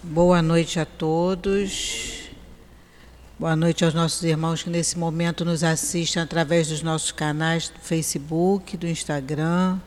[0.00, 2.28] Boa noite a todos.
[3.36, 7.80] Boa noite aos nossos irmãos que nesse momento nos assistem através dos nossos canais do
[7.80, 9.80] Facebook, do Instagram.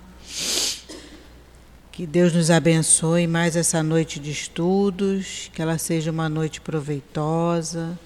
[1.93, 7.97] Que Deus nos abençoe mais essa noite de estudos, que ela seja uma noite proveitosa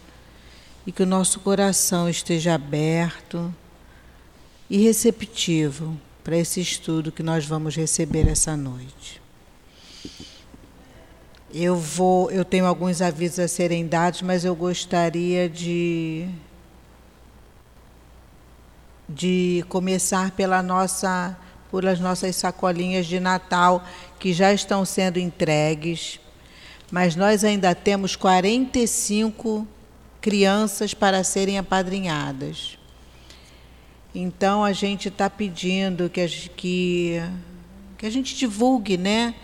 [0.85, 3.51] e que o nosso coração esteja aberto
[4.69, 9.25] e receptivo para esse estudo que nós vamos receber essa noite.
[11.53, 16.27] Eu vou, eu tenho alguns avisos a serem dados, mas eu gostaria de
[19.07, 21.37] de começar pela nossa
[21.71, 23.85] pelas nossas sacolinhas de Natal
[24.19, 26.19] que já estão sendo entregues.
[26.91, 29.67] Mas nós ainda temos 45
[30.21, 32.77] crianças para serem apadrinhadas.
[34.13, 37.21] Então a gente está pedindo que a, que,
[37.97, 39.35] que a gente divulgue, né?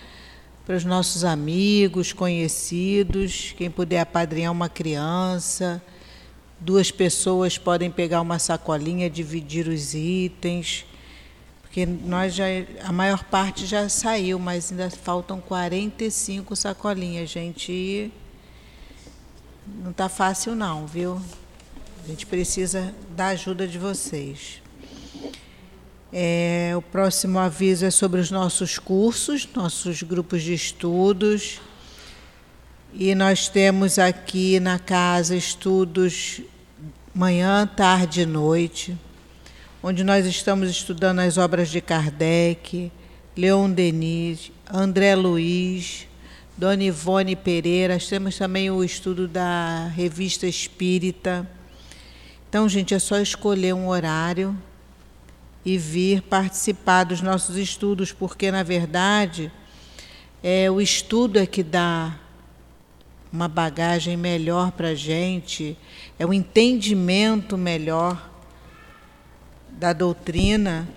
[0.71, 5.84] Para os nossos amigos, conhecidos, quem puder apadrinhar uma criança.
[6.61, 10.86] Duas pessoas podem pegar uma sacolinha, dividir os itens,
[11.61, 12.45] porque nós já
[12.86, 17.69] a maior parte já saiu, mas ainda faltam 45 sacolinhas, gente.
[17.69, 18.13] E
[19.83, 21.22] não está fácil não, viu?
[22.02, 24.61] A gente precisa da ajuda de vocês.
[26.14, 31.62] É, o próximo aviso é sobre os nossos cursos, nossos grupos de estudos.
[32.94, 36.42] E nós temos aqui na casa estudos
[37.16, 38.98] manhã, tarde e noite,
[39.81, 42.92] onde nós estamos estudando as obras de Kardec,
[43.38, 46.08] Leon Denis, André Luiz,
[46.58, 47.98] Dona Ivone Pereira.
[47.98, 51.50] Temos também o estudo da Revista Espírita.
[52.50, 54.58] Então, gente, é só escolher um horário
[55.66, 59.52] e vir participar dos nossos estudos, porque, na verdade,
[60.44, 62.16] é, o estudo é que dá
[63.31, 65.78] uma bagagem melhor para a gente,
[66.20, 68.30] é um entendimento melhor
[69.70, 70.88] da doutrina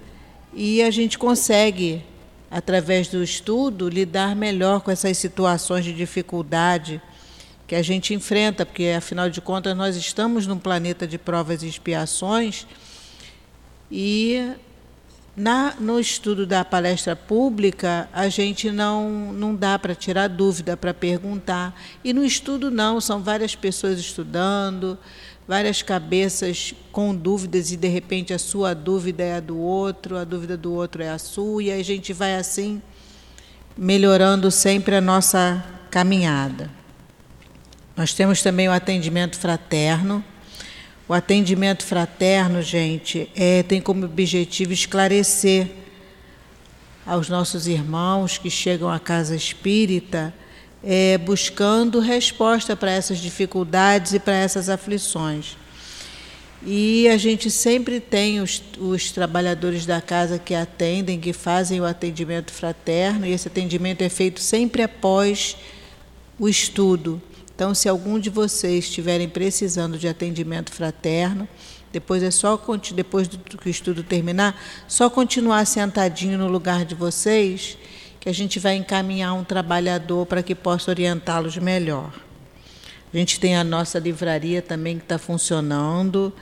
[0.53, 2.03] e a gente consegue,
[2.51, 7.01] através do estudo, lidar melhor com essas situações de dificuldade
[7.67, 11.69] que a gente enfrenta, porque, afinal de contas, nós estamos num planeta de provas e
[11.69, 12.67] expiações
[13.91, 14.55] e
[15.37, 20.95] na, no estudo da palestra pública, a gente não, não dá para tirar dúvida, para
[20.95, 21.75] perguntar.
[22.05, 24.97] E no estudo, não, são várias pessoas estudando,
[25.47, 30.25] várias cabeças com dúvidas, e de repente a sua dúvida é a do outro, a
[30.25, 32.81] dúvida do outro é a sua, e a gente vai assim
[33.77, 36.71] melhorando sempre a nossa caminhada.
[37.97, 40.25] Nós temos também o atendimento fraterno
[41.09, 45.69] o atendimento fraterno, gente, é, tem como objetivo esclarecer
[47.05, 50.33] aos nossos irmãos que chegam à casa espírita
[50.85, 55.57] é, buscando resposta para essas dificuldades e para essas aflições.
[56.67, 61.85] E a gente sempre tem os, os, trabalhadores da casa que atendem, que fazem o
[61.85, 65.57] atendimento fraterno, e esse atendimento é feito sempre após
[66.39, 67.21] o estudo.
[67.55, 71.49] Então, se algum de vocês estiverem precisando de atendimento fraterno,
[71.93, 72.61] depois é só
[72.93, 77.79] depois do que o estudo terminar, só continuar sentadinho no lugar de vocês,
[78.19, 82.13] que a gente vai encaminhar um trabalhador para que possa orientá-los melhor.
[83.13, 86.33] A gente tem a nossa livraria também que está funcionando,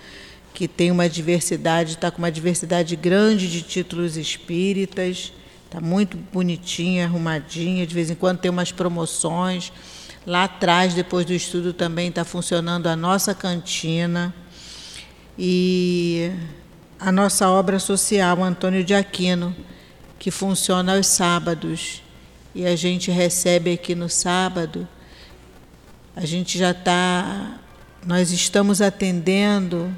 [0.55, 5.35] que tem uma diversidade, está com uma diversidade grande de títulos espíritas,
[5.67, 9.71] está muito bonitinha, arrumadinha, de vez em quando tem umas promoções.
[10.25, 14.33] Lá atrás, depois do estudo, também está funcionando a nossa cantina
[15.37, 16.31] e
[17.01, 19.55] a nossa obra social, Antônio de Aquino,
[20.21, 22.03] que funciona aos sábados.
[22.55, 24.87] E a gente recebe aqui no sábado,
[26.15, 27.59] a gente já está,
[28.07, 29.93] nós estamos atendendo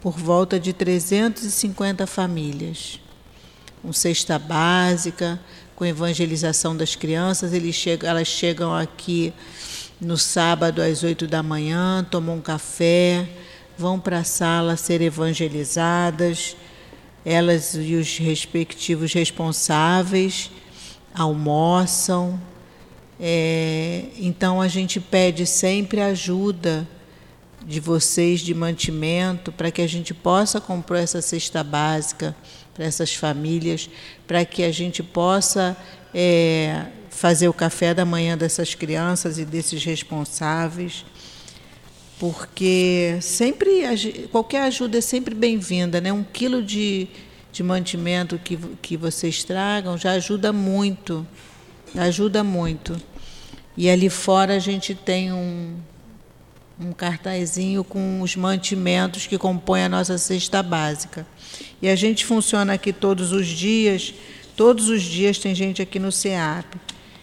[0.00, 2.98] por volta de 350 famílias.
[3.82, 5.38] Com cesta básica,
[5.76, 9.32] com evangelização das crianças, eles chegam, elas chegam aqui
[10.00, 13.28] no sábado às oito da manhã, tomam um café,
[13.76, 16.56] vão para a sala ser evangelizadas,
[17.24, 20.50] elas e os respectivos responsáveis
[21.14, 22.40] almoçam.
[23.20, 26.88] É, então a gente pede sempre ajuda
[27.66, 32.34] de vocês de mantimento para que a gente possa comprar essa cesta básica
[32.76, 33.88] para essas famílias,
[34.26, 35.74] para que a gente possa
[36.14, 41.06] é, fazer o café da manhã dessas crianças e desses responsáveis,
[42.18, 43.82] porque sempre
[44.30, 46.12] qualquer ajuda é sempre bem-vinda, né?
[46.12, 47.08] Um quilo de,
[47.50, 51.26] de mantimento que, que vocês tragam já ajuda muito,
[51.94, 53.00] ajuda muito.
[53.76, 55.76] E ali fora a gente tem um,
[56.78, 61.26] um cartazinho com os mantimentos que compõem a nossa cesta básica.
[61.80, 64.14] E a gente funciona aqui todos os dias,
[64.56, 66.74] todos os dias tem gente aqui no SEAP.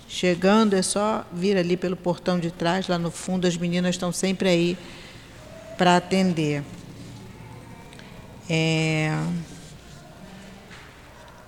[0.08, 4.12] Chegando é só vir ali pelo portão de trás, lá no fundo, as meninas estão
[4.12, 4.78] sempre aí
[5.76, 6.64] para atender.
[8.48, 9.12] É...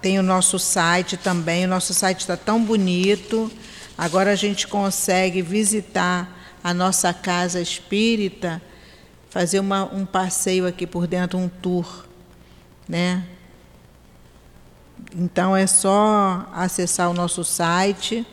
[0.01, 3.51] Tem o nosso site também, o nosso site está tão bonito.
[3.98, 8.62] Agora a gente consegue visitar a nossa casa espírita,
[9.30, 12.06] fazer uma, um passeio aqui por dentro, um tour,
[12.88, 13.26] né?
[15.16, 18.26] Então é só acessar o nosso site,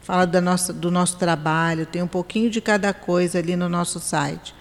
[0.00, 4.52] fala do nosso trabalho, tem um pouquinho de cada coisa ali no nosso site.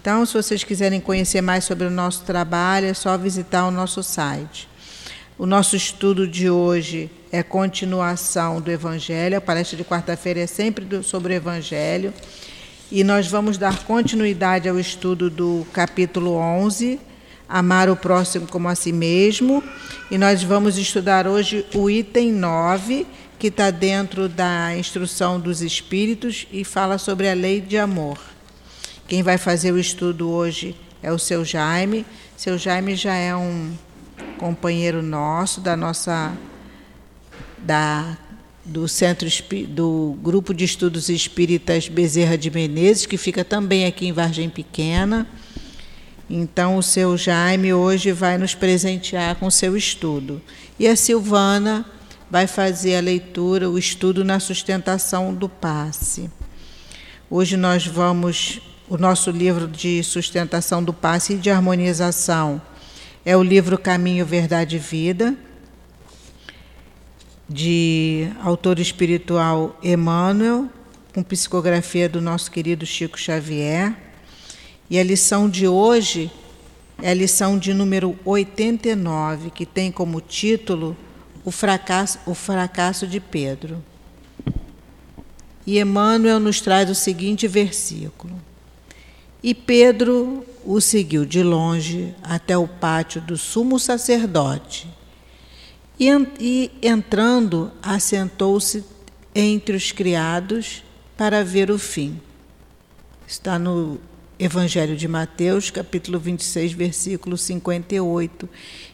[0.00, 4.02] Então, se vocês quiserem conhecer mais sobre o nosso trabalho, é só visitar o nosso
[4.02, 4.68] site.
[5.38, 9.36] O nosso estudo de hoje é continuação do Evangelho.
[9.36, 12.14] A palestra de quarta-feira é sempre sobre o Evangelho.
[12.90, 16.98] E nós vamos dar continuidade ao estudo do capítulo 11,
[17.46, 19.62] Amar o próximo como a si mesmo.
[20.10, 23.06] E nós vamos estudar hoje o item 9,
[23.38, 28.18] que está dentro da instrução dos Espíritos e fala sobre a lei de amor.
[29.06, 32.06] Quem vai fazer o estudo hoje é o seu Jaime.
[32.38, 33.74] Seu Jaime já é um
[34.38, 36.32] companheiro nosso da nossa
[37.58, 38.16] da
[38.64, 39.28] do centro
[39.68, 45.26] do grupo de estudos espíritas Bezerra de Menezes, que fica também aqui em Vargem Pequena.
[46.28, 50.42] Então o seu Jaime hoje vai nos presentear com seu estudo.
[50.80, 51.86] E a Silvana
[52.28, 56.28] vai fazer a leitura, o estudo na sustentação do passe.
[57.30, 62.60] Hoje nós vamos o nosso livro de sustentação do passe e de harmonização
[63.26, 65.36] é o livro Caminho, Verdade e Vida,
[67.48, 70.70] de autor espiritual Emmanuel,
[71.12, 73.96] com psicografia do nosso querido Chico Xavier.
[74.88, 76.30] E a lição de hoje
[77.02, 80.96] é a lição de número 89, que tem como título
[81.44, 83.84] O fracasso, o fracasso de Pedro.
[85.66, 88.40] E Emmanuel nos traz o seguinte versículo:
[89.42, 94.88] e Pedro o seguiu de longe até o pátio do sumo sacerdote.
[95.98, 98.84] E, entrando, assentou-se
[99.34, 100.82] entre os criados
[101.16, 102.20] para ver o fim.
[103.26, 103.98] Está no
[104.38, 108.48] Evangelho de Mateus, capítulo 26, versículo 58.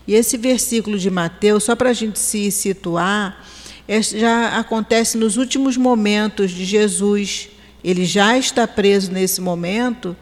[0.07, 3.45] E esse versículo de Mateus, só para a gente se situar,
[3.89, 7.49] é, já acontece nos últimos momentos de Jesus.
[7.83, 10.17] Ele já está preso nesse momento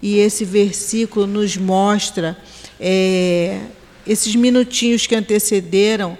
[0.00, 2.36] e esse versículo nos mostra
[2.78, 3.60] é,
[4.06, 6.16] esses minutinhos que antecederam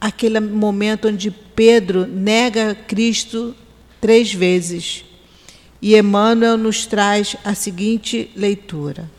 [0.00, 3.54] aquele momento onde Pedro nega Cristo
[4.00, 5.04] três vezes.
[5.82, 9.10] E Emmanuel nos traz a seguinte leitura: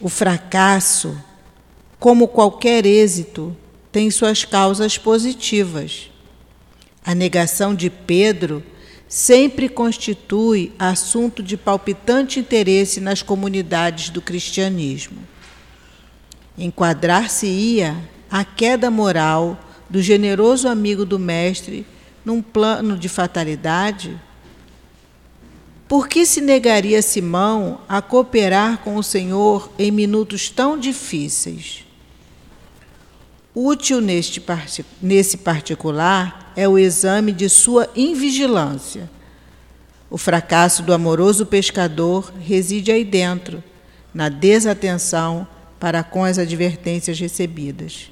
[0.00, 1.16] O fracasso,
[1.98, 3.56] como qualquer êxito,
[3.90, 6.10] tem suas causas positivas.
[7.04, 8.62] A negação de Pedro
[9.10, 15.18] sempre constitui assunto de palpitante interesse nas comunidades do cristianismo.
[16.56, 17.96] Enquadrar-se-ia
[18.30, 19.58] a queda moral
[19.90, 21.84] do generoso amigo do Mestre
[22.24, 24.16] num plano de fatalidade?
[25.88, 31.84] Por que se negaria Simão a cooperar com o Senhor em minutos tão difíceis?
[33.54, 34.42] Útil neste,
[35.02, 39.10] nesse particular é o exame de sua invigilância.
[40.08, 43.62] O fracasso do amoroso pescador reside aí dentro,
[44.14, 45.46] na desatenção
[45.80, 48.10] para com as advertências recebidas.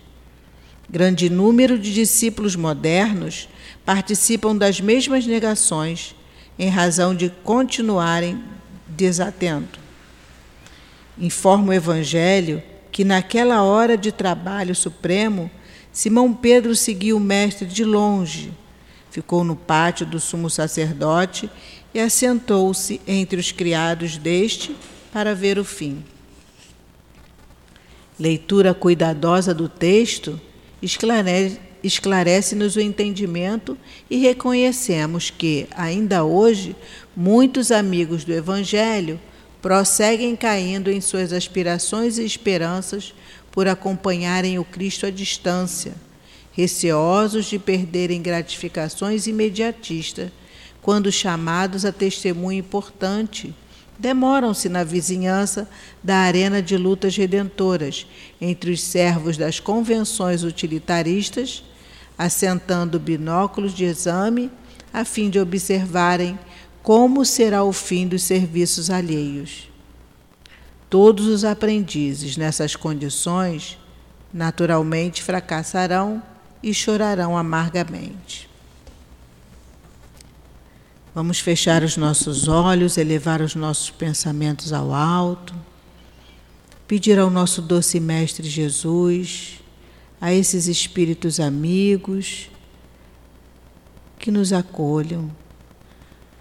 [0.91, 3.49] Grande número de discípulos modernos
[3.85, 6.17] participam das mesmas negações
[6.59, 8.43] em razão de continuarem
[8.89, 9.79] desatentos.
[11.19, 12.63] Informa o Evangelho
[12.99, 15.49] que naquela hora de trabalho supremo,
[15.93, 18.53] Simão Pedro seguiu o mestre de longe,
[19.09, 21.49] ficou no pátio do sumo sacerdote
[21.95, 24.75] e assentou-se entre os criados deste
[25.13, 26.03] para ver o fim.
[28.19, 30.41] Leitura cuidadosa do texto
[31.81, 33.79] esclarece-nos o entendimento
[34.11, 36.75] e reconhecemos que, ainda hoje,
[37.15, 39.21] muitos amigos do Evangelho
[39.69, 43.13] prosseguem caindo em suas aspirações e esperanças
[43.53, 45.93] por acompanharem o Cristo à distância,
[46.53, 50.31] receosos de perderem gratificações imediatistas
[50.81, 53.55] quando chamados a testemunho importante,
[53.99, 55.69] demoram-se na vizinhança
[56.03, 58.07] da arena de lutas redentoras
[58.41, 61.63] entre os servos das convenções utilitaristas,
[62.17, 64.51] assentando binóculos de exame
[64.95, 66.39] a fim de observarem
[66.83, 69.69] como será o fim dos serviços alheios.
[70.89, 73.79] Todos os aprendizes nessas condições
[74.33, 76.23] naturalmente fracassarão
[76.63, 78.49] e chorarão amargamente.
[81.15, 85.55] Vamos fechar os nossos olhos, elevar os nossos pensamentos ao alto,
[86.87, 89.61] pedir ao nosso doce Mestre Jesus,
[90.21, 92.51] a esses espíritos amigos,
[94.19, 95.31] que nos acolham.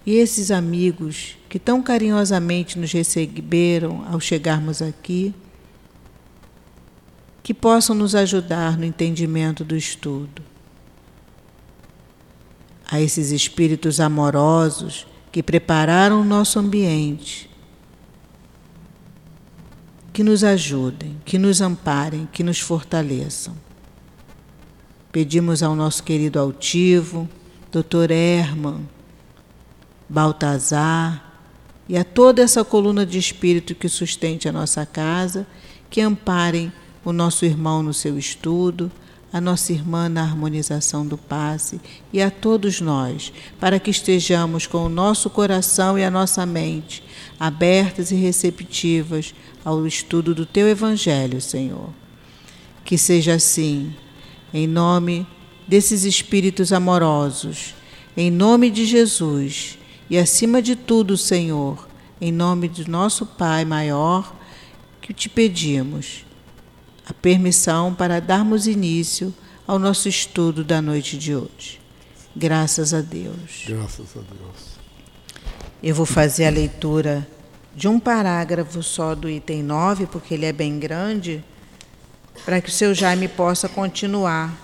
[0.08, 5.36] E esses amigos que tão carinhosamente nos receberam ao chegarmos aqui,
[7.44, 10.42] que possam nos ajudar no entendimento do estudo.
[12.90, 17.50] A esses espíritos amorosos que prepararam o nosso ambiente,
[20.14, 23.54] que nos ajudem, que nos amparem, que nos fortaleçam.
[25.12, 27.28] Pedimos ao nosso querido altivo,
[27.70, 28.10] Dr.
[28.12, 28.88] Herman,
[30.10, 31.24] Baltazar
[31.90, 35.48] e a toda essa coluna de espírito que sustente a nossa casa,
[35.90, 36.72] que amparem
[37.04, 38.92] o nosso irmão no seu estudo,
[39.32, 41.80] a nossa irmã na harmonização do passe
[42.12, 47.04] e a todos nós, para que estejamos com o nosso coração e a nossa mente
[47.40, 49.34] abertas e receptivas
[49.64, 51.90] ao estudo do teu Evangelho, Senhor.
[52.84, 53.94] Que seja assim,
[54.54, 55.28] em nome
[55.68, 57.76] desses espíritos amorosos,
[58.16, 59.78] em nome de Jesus
[60.10, 61.88] e acima de tudo, Senhor,
[62.20, 64.34] em nome de nosso Pai maior,
[65.02, 66.26] que te pedimos
[67.06, 69.34] a permissão para darmos início
[69.66, 71.80] ao nosso estudo da noite de hoje.
[72.36, 73.66] Graças a Deus.
[73.68, 74.78] Graças a Deus.
[75.82, 77.28] Eu vou fazer a leitura
[77.76, 81.44] de um parágrafo só do item 9, porque ele é bem grande,
[82.46, 84.56] para que o seu Jaime possa continuar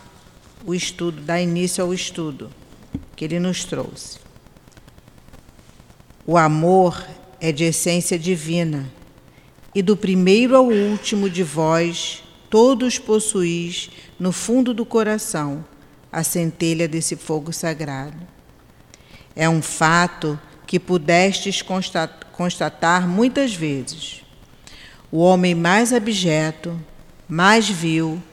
[0.66, 2.50] o estudo, dar início ao estudo
[3.16, 4.23] que ele nos trouxe.
[6.26, 7.06] O amor
[7.42, 8.90] é de essência divina,
[9.76, 15.66] e do primeiro ao último de vós, todos possuís no fundo do coração
[16.10, 18.16] a centelha desse fogo sagrado.
[19.36, 21.62] É um fato que pudestes
[22.32, 24.22] constatar muitas vezes.
[25.12, 26.80] O homem mais abjeto,
[27.28, 28.24] mais vil,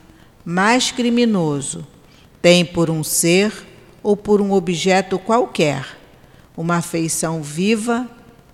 [0.45, 1.85] mais criminoso,
[2.41, 3.53] tem por um ser
[4.01, 6.00] ou por um objeto qualquer
[6.61, 8.09] uma afeição viva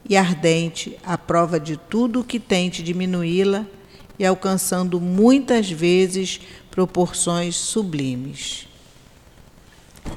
[0.09, 3.67] e ardente à prova de tudo o que tente diminuí-la
[4.19, 8.69] e alcançando muitas vezes proporções sublimes.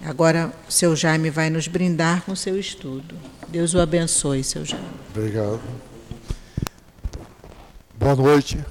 [0.05, 3.15] Agora, seu Jaime vai nos brindar com seu estudo.
[3.47, 4.85] Deus o abençoe, seu Jaime.
[5.15, 5.61] Obrigado.
[7.97, 8.63] Boa noite.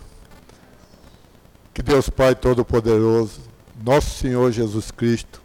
[1.75, 3.49] Que Deus Pai Todo-Poderoso
[3.85, 5.41] nosso Senhor Jesus Cristo,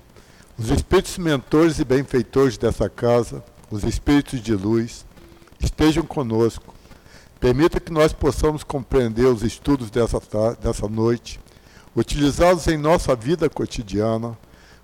[0.58, 5.04] os espíritos mentores e benfeitores dessa casa, os espíritos de luz,
[5.60, 6.76] estejam conosco.
[7.40, 10.22] Permita que nós possamos compreender os estudos dessa,
[10.62, 11.40] dessa noite,
[11.96, 14.38] utilizá-los em nossa vida cotidiana,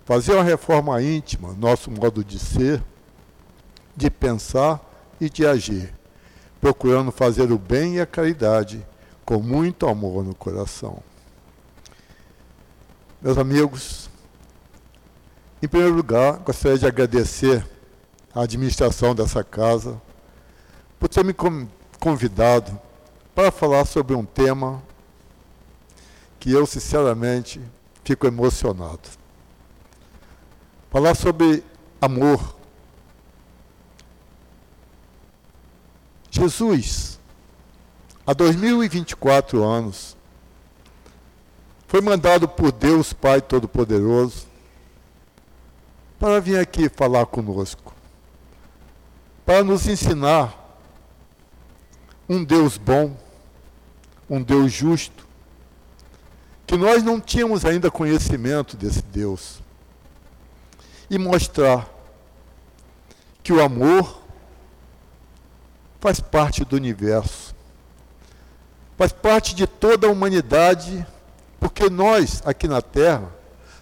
[0.04, 2.82] fazer uma reforma íntima, nosso modo de ser,
[3.96, 4.80] de pensar
[5.20, 5.94] e de agir,
[6.60, 8.84] procurando fazer o bem e a caridade
[9.24, 11.00] com muito amor no coração.
[13.22, 14.10] Meus amigos,
[15.62, 17.64] em primeiro lugar, gostaria de agradecer
[18.34, 20.00] à administração dessa casa
[20.98, 21.34] por ter me
[21.98, 22.78] convidado
[23.34, 24.82] para falar sobre um tema
[26.38, 27.60] que eu, sinceramente,
[28.04, 29.08] fico emocionado.
[30.90, 31.62] Falar sobre
[32.00, 32.56] amor.
[36.30, 37.18] Jesus,
[38.26, 40.16] há 2024 anos,
[41.86, 44.46] foi mandado por Deus Pai Todo-Poderoso
[46.18, 47.92] para vir aqui falar conosco,
[49.50, 50.78] para nos ensinar
[52.28, 53.16] um Deus bom,
[54.28, 55.26] um Deus justo,
[56.64, 59.60] que nós não tínhamos ainda conhecimento desse Deus,
[61.10, 61.88] e mostrar
[63.42, 64.22] que o amor
[65.98, 67.52] faz parte do universo,
[68.96, 71.04] faz parte de toda a humanidade
[71.58, 73.28] porque nós, aqui na Terra,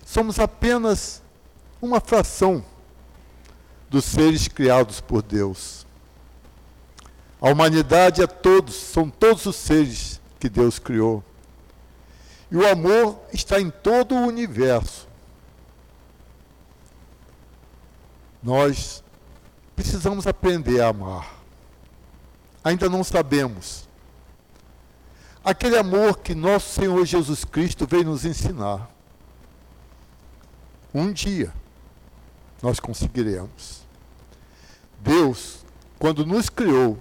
[0.02, 1.20] somos apenas
[1.78, 2.64] uma fração
[3.90, 5.86] dos seres criados por Deus.
[7.40, 11.22] A humanidade é todos, são todos os seres que Deus criou.
[12.50, 15.06] E o amor está em todo o universo.
[18.42, 19.02] Nós
[19.76, 21.38] precisamos aprender a amar.
[22.64, 23.88] Ainda não sabemos.
[25.44, 28.90] Aquele amor que nosso Senhor Jesus Cristo veio nos ensinar.
[30.92, 31.52] Um dia
[32.62, 33.82] nós conseguiremos.
[35.00, 35.64] Deus,
[35.98, 36.98] quando nos criou,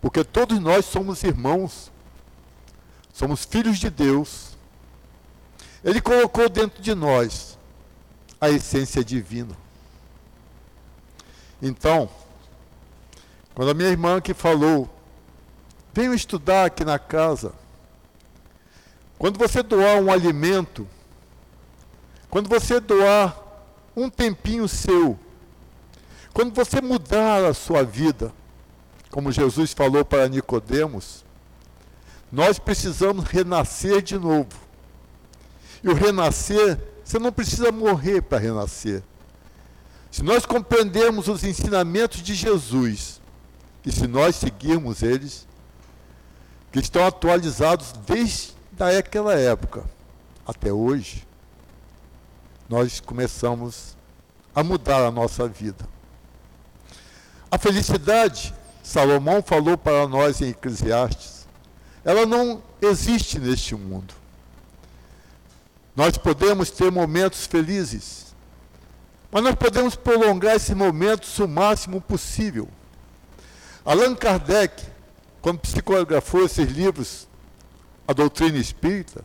[0.00, 1.90] porque todos nós somos irmãos,
[3.12, 4.56] somos filhos de Deus,
[5.84, 7.58] Ele colocou dentro de nós
[8.40, 9.56] a essência divina.
[11.62, 12.08] Então,
[13.54, 14.88] quando a minha irmã que falou,
[15.92, 17.52] venham estudar aqui na casa.
[19.18, 20.88] Quando você doar um alimento,
[22.30, 23.49] quando você doar
[23.96, 25.18] um tempinho seu,
[26.32, 28.32] quando você mudar a sua vida,
[29.10, 31.24] como Jesus falou para Nicodemos,
[32.30, 34.48] nós precisamos renascer de novo.
[35.82, 39.02] E o renascer, você não precisa morrer para renascer.
[40.10, 43.20] Se nós compreendermos os ensinamentos de Jesus,
[43.84, 45.46] e se nós seguirmos eles,
[46.70, 48.54] que estão atualizados desde
[48.98, 49.84] aquela época
[50.46, 51.26] até hoje,
[52.70, 53.96] nós começamos
[54.54, 55.88] a mudar a nossa vida.
[57.50, 61.48] A felicidade, Salomão falou para nós em Eclesiastes,
[62.04, 64.14] ela não existe neste mundo.
[65.96, 68.36] Nós podemos ter momentos felizes,
[69.32, 72.68] mas nós podemos prolongar esses momentos o máximo possível.
[73.84, 74.80] Allan Kardec,
[75.42, 77.26] quando psicografou esses livros,
[78.06, 79.24] A Doutrina Espírita,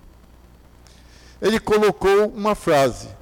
[1.39, 3.14] ele colocou uma frase: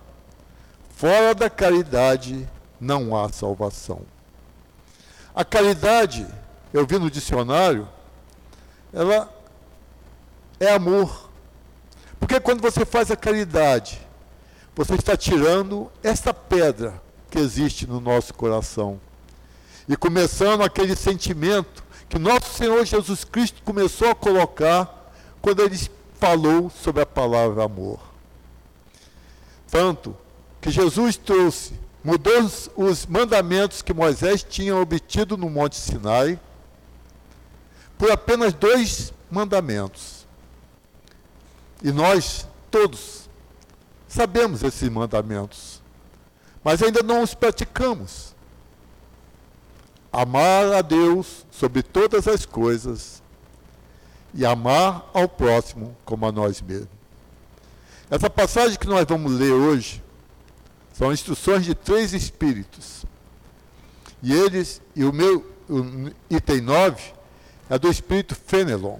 [1.04, 2.48] Fora da caridade
[2.80, 4.04] não há salvação.
[5.36, 6.26] A caridade,
[6.72, 7.90] eu vi no dicionário,
[8.94, 9.30] ela
[10.62, 11.30] é amor.
[12.18, 14.00] Porque quando você faz a caridade,
[14.74, 16.94] você está tirando essa pedra
[17.30, 18.98] que existe no nosso coração.
[19.90, 25.78] E começando aquele sentimento que nosso Senhor Jesus Cristo começou a colocar quando ele
[26.18, 28.00] falou sobre a palavra amor.
[29.70, 30.23] Tanto
[30.64, 31.74] que Jesus trouxe,
[32.04, 36.40] mudou os mandamentos que Moisés tinha obtido no Monte Sinai,
[37.98, 40.26] por apenas dois mandamentos.
[41.84, 43.24] E nós, todos,
[44.14, 45.82] Sabemos esses mandamentos,
[46.64, 48.36] mas ainda não os praticamos.
[50.12, 53.24] Amar a Deus sobre todas as coisas
[54.32, 56.90] e amar ao próximo como a nós mesmos.
[58.08, 60.04] Essa passagem que nós vamos ler hoje
[60.94, 63.06] são instruções de três espíritos.
[64.22, 67.14] E eles, e o meu o item 9
[67.70, 69.00] é do espírito Fenelon.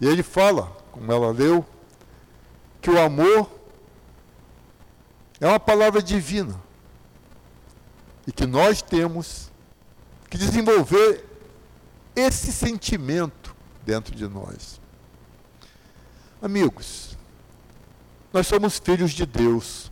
[0.00, 1.66] E ele fala, como ela leu,
[2.80, 3.50] que o amor
[5.40, 6.54] é uma palavra divina.
[8.26, 9.50] E que nós temos
[10.30, 11.24] que desenvolver
[12.14, 14.80] esse sentimento dentro de nós.
[16.40, 17.16] Amigos,
[18.32, 19.87] nós somos filhos de Deus.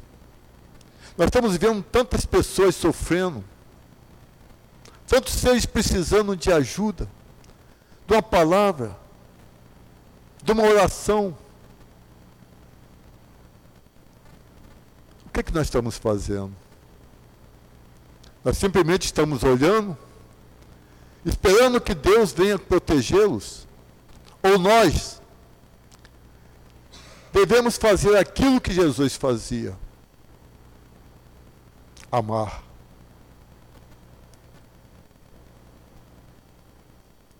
[1.16, 3.44] Nós estamos vendo tantas pessoas sofrendo,
[5.06, 7.08] tantos seres precisando de ajuda,
[8.06, 8.96] de uma palavra,
[10.42, 11.36] de uma oração
[15.36, 16.54] que, é que nós estamos fazendo?
[18.42, 19.96] Nós simplesmente estamos olhando,
[21.26, 23.66] esperando que Deus venha protegê-los?
[24.42, 25.20] Ou nós
[27.34, 29.76] devemos fazer aquilo que Jesus fazia?
[32.10, 32.62] Amar.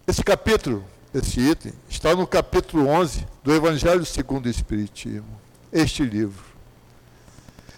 [0.06, 5.40] Esse capítulo, esse item, está no capítulo 11 do Evangelho segundo o Espiritismo.
[5.72, 6.44] Este livro.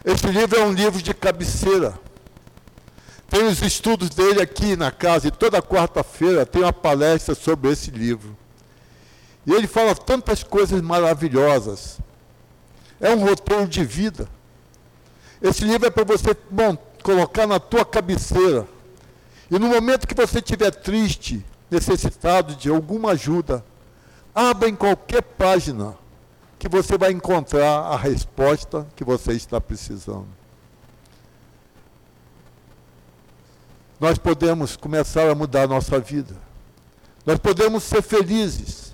[0.05, 1.98] Esse livro é um livro de cabeceira.
[3.29, 7.90] Tem os estudos dele aqui na casa e toda quarta-feira tem uma palestra sobre esse
[7.90, 8.37] livro.
[9.46, 11.98] E ele fala tantas coisas maravilhosas.
[13.01, 14.29] É um roteiro de vida.
[15.40, 18.66] Esse livro é para você bom, colocar na tua cabeceira.
[19.51, 23.64] E no momento que você estiver triste, necessitado de alguma ajuda,
[24.35, 25.96] abra em qualquer página
[26.59, 30.27] que você vai encontrar a resposta que você está precisando.
[34.01, 36.37] Nós podemos começar a mudar a nossa vida.
[37.24, 38.88] Nós podemos ser felizes.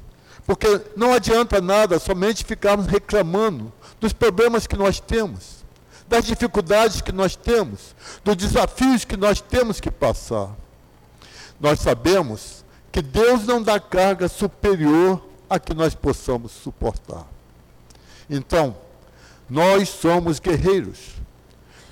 [0.46, 5.63] Porque não adianta nada somente ficarmos reclamando dos problemas que nós temos,
[6.08, 10.50] das dificuldades que nós temos, dos desafios que nós temos que passar.
[11.58, 17.26] Nós sabemos que Deus não dá carga superior a que nós possamos suportar.
[18.28, 18.76] Então,
[19.48, 20.98] nós somos guerreiros,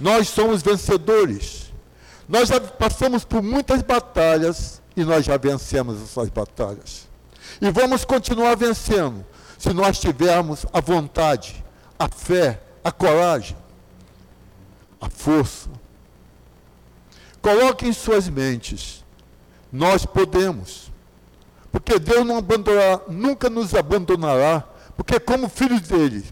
[0.00, 1.72] nós somos vencedores,
[2.28, 7.08] Nós já passamos por muitas batalhas e nós já vencemos essas batalhas.
[7.60, 9.24] E vamos continuar vencendo
[9.58, 11.62] se nós tivermos a vontade,
[11.98, 13.56] a fé, a coragem,
[15.02, 15.68] a força.
[17.42, 19.04] Coloque em suas mentes,
[19.70, 20.92] nós podemos.
[21.72, 24.64] Porque Deus não abandonará, nunca nos abandonará,
[24.96, 26.24] porque como filhos dele,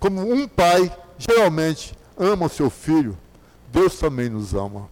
[0.00, 3.16] como um pai geralmente ama o seu filho,
[3.70, 4.90] Deus também nos ama.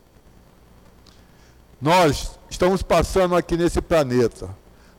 [1.81, 4.49] Nós estamos passando aqui nesse planeta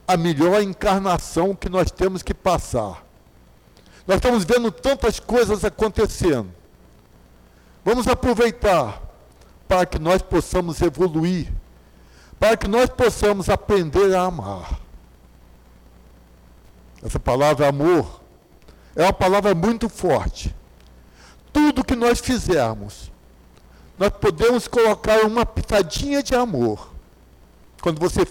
[0.06, 3.06] a melhor encarnação que nós temos que passar.
[4.06, 6.57] Nós estamos vendo tantas coisas acontecendo.
[7.88, 9.02] Vamos aproveitar
[9.66, 11.50] para que nós possamos evoluir,
[12.38, 14.78] para que nós possamos aprender a amar.
[17.02, 18.20] Essa palavra amor
[18.94, 20.54] é uma palavra muito forte.
[21.54, 23.10] Tudo que nós fizermos,
[23.98, 26.92] nós podemos colocar uma pitadinha de amor.
[27.82, 28.28] Quando você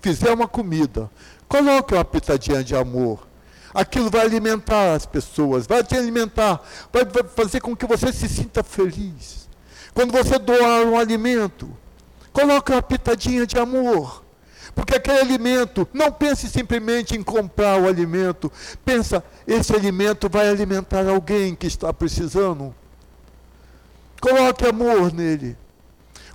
[0.00, 1.10] fizer uma comida,
[1.48, 3.26] coloque uma pitadinha de amor.
[3.72, 6.60] Aquilo vai alimentar as pessoas, vai te alimentar,
[6.92, 7.04] vai
[7.36, 9.48] fazer com que você se sinta feliz.
[9.94, 11.70] Quando você doar um alimento,
[12.32, 14.24] coloque uma pitadinha de amor.
[14.74, 18.50] Porque aquele alimento, não pense simplesmente em comprar o alimento.
[18.84, 22.74] Pensa, esse alimento vai alimentar alguém que está precisando.
[24.20, 25.56] Coloque amor nele.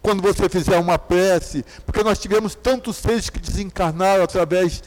[0.01, 4.83] Quando você fizer uma prece, porque nós tivemos tantos seres que desencarnaram através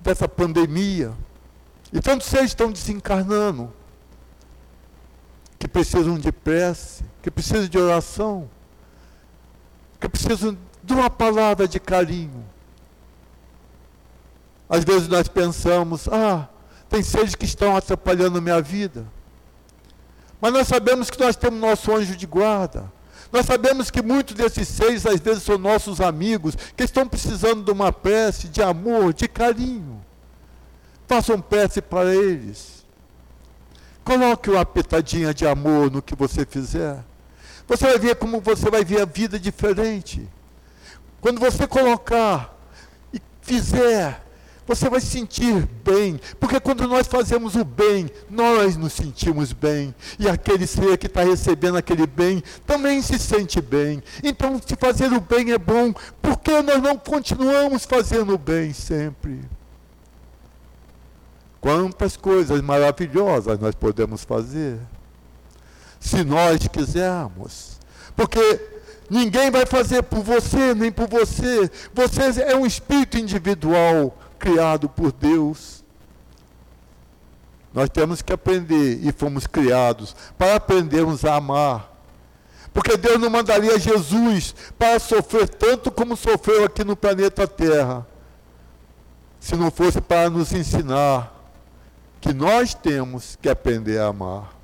[0.00, 1.12] dessa pandemia.
[1.92, 3.72] E tantos seres estão desencarnando.
[5.58, 8.48] Que precisam de prece, que precisam de oração,
[9.98, 12.44] que precisam de uma palavra de carinho.
[14.68, 16.48] Às vezes nós pensamos, ah,
[16.88, 19.04] tem seres que estão atrapalhando a minha vida.
[20.40, 22.90] Mas nós sabemos que nós temos nosso anjo de guarda.
[23.32, 27.70] Nós sabemos que muitos desses seis, às vezes, são nossos amigos, que estão precisando de
[27.70, 30.02] uma prece, de amor, de carinho.
[31.08, 32.84] Façam prece para eles.
[34.04, 37.04] Coloque uma pitadinha de amor no que você fizer.
[37.66, 40.28] Você vai ver como você vai ver a vida diferente.
[41.20, 42.56] Quando você colocar
[43.12, 44.22] e fizer
[44.68, 49.94] você vai se sentir bem, porque quando nós fazemos o bem, nós nos sentimos bem,
[50.18, 54.02] e aquele ser que está recebendo aquele bem também se sente bem.
[54.22, 58.74] Então, se fazer o bem é bom, por que nós não continuamos fazendo o bem
[58.74, 59.40] sempre?
[61.60, 64.78] Quantas coisas maravilhosas nós podemos fazer,
[65.98, 67.80] se nós quisermos,
[68.14, 68.60] porque
[69.10, 75.10] ninguém vai fazer por você, nem por você, você é um espírito individual criado por
[75.10, 75.84] Deus.
[77.74, 81.92] Nós temos que aprender e fomos criados para aprendermos a amar.
[82.72, 88.06] Porque Deus não mandaria Jesus para sofrer tanto como sofreu aqui no planeta Terra,
[89.40, 91.37] se não fosse para nos ensinar
[92.20, 94.56] que nós temos que aprender a amar.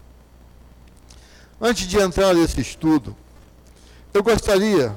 [1.61, 3.17] Antes de entrar nesse estudo,
[4.13, 4.95] eu gostaria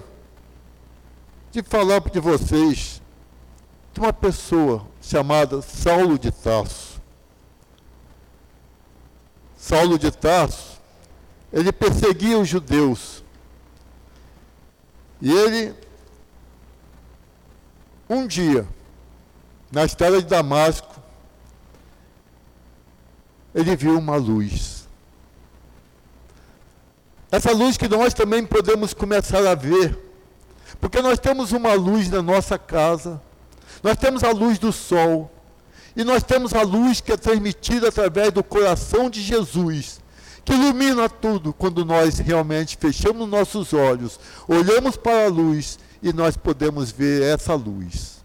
[1.51, 3.01] de falar para vocês
[3.93, 7.01] de uma pessoa chamada Saulo de Tarso.
[9.55, 10.79] Saulo de Tarso,
[11.51, 13.23] ele perseguia os judeus.
[15.21, 15.73] E ele,
[18.09, 18.67] um dia,
[19.71, 21.01] na estrada de Damasco,
[23.57, 24.87] ele viu uma luz.
[27.31, 29.97] Essa luz que nós também podemos começar a ver,
[30.79, 33.19] porque nós temos uma luz na nossa casa,
[33.81, 35.31] nós temos a luz do sol.
[35.95, 39.99] E nós temos a luz que é transmitida através do coração de Jesus,
[40.45, 46.37] que ilumina tudo quando nós realmente fechamos nossos olhos, olhamos para a luz e nós
[46.37, 48.23] podemos ver essa luz.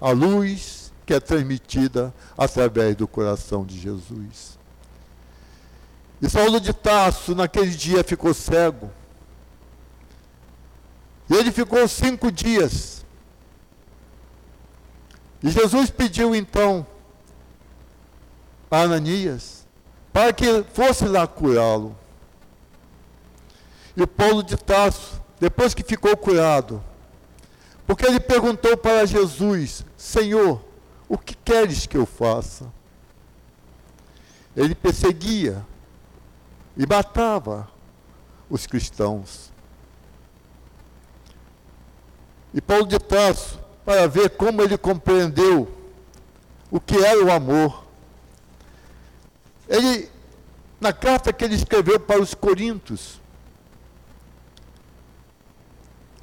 [0.00, 0.75] A luz
[1.06, 4.58] que é transmitida através do coração de Jesus.
[6.20, 8.90] E Saulo de Tarso, naquele dia, ficou cego.
[11.30, 12.96] E ele ficou cinco dias
[15.46, 16.84] e Jesus pediu então
[18.68, 19.64] a Ananias
[20.12, 21.96] para que fosse lá curá-lo.
[23.96, 26.82] E Paulo de Tarso, depois que ficou curado,
[27.86, 30.60] porque ele perguntou para Jesus: Senhor,
[31.08, 32.72] o que queres que eu faça?
[34.56, 35.64] Ele perseguia
[36.76, 37.68] e matava
[38.48, 39.52] os cristãos.
[42.52, 45.72] E Paulo de Tarso para ver como ele compreendeu
[46.70, 47.84] o que era o amor.
[49.68, 50.10] Ele,
[50.80, 53.20] na carta que ele escreveu para os Coríntios,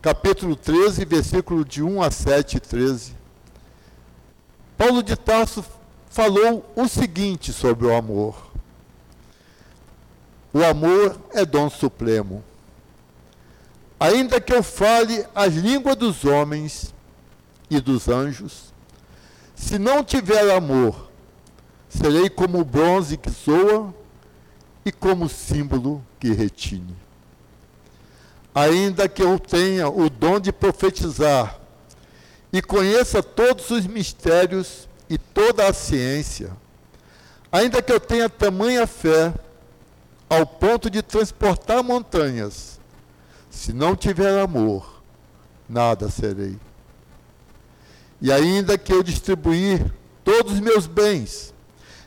[0.01, 3.22] capítulo 13, versículo de 1 a 7 e 13.
[4.77, 5.63] Paulo de Tarso
[6.09, 8.51] falou o seguinte sobre o amor.
[10.53, 12.43] O amor é dom supremo.
[13.99, 16.93] Ainda que eu fale as línguas dos homens
[17.69, 18.73] e dos anjos,
[19.55, 21.09] se não tiver amor,
[21.87, 23.93] serei como o bronze que soa
[24.85, 26.95] e como símbolo que retine.
[28.53, 31.62] Ainda que eu tenha o dom de profetizar
[32.53, 36.51] e conheça todos os mistérios e toda a ciência,
[37.51, 39.33] ainda que eu tenha tamanha fé
[40.29, 42.79] ao ponto de transportar montanhas,
[43.49, 45.01] se não tiver amor,
[45.67, 46.59] nada serei.
[48.21, 49.91] E ainda que eu distribuir
[50.23, 51.53] todos os meus bens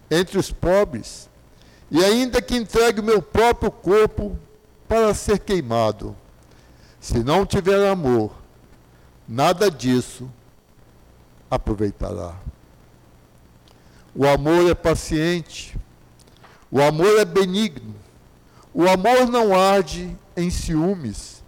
[0.09, 1.29] entre os pobres,
[1.91, 4.39] e ainda que entregue o meu próprio corpo
[4.87, 6.17] para ser queimado,
[7.01, 8.36] se não tiver amor,
[9.29, 10.31] nada disso
[11.51, 12.35] aproveitará.
[14.15, 15.77] O amor é paciente,
[16.71, 17.95] o amor é benigno,
[18.73, 21.43] o amor não arde em ciúmes,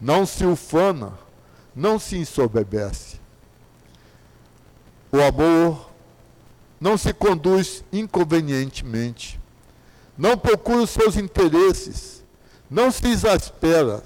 [0.00, 1.12] não se ufana,
[1.74, 3.20] não se ensoberbece.
[5.12, 5.90] O amor
[6.80, 9.40] não se conduz inconvenientemente,
[10.16, 12.24] não procura os seus interesses,
[12.70, 14.02] não se exaspera,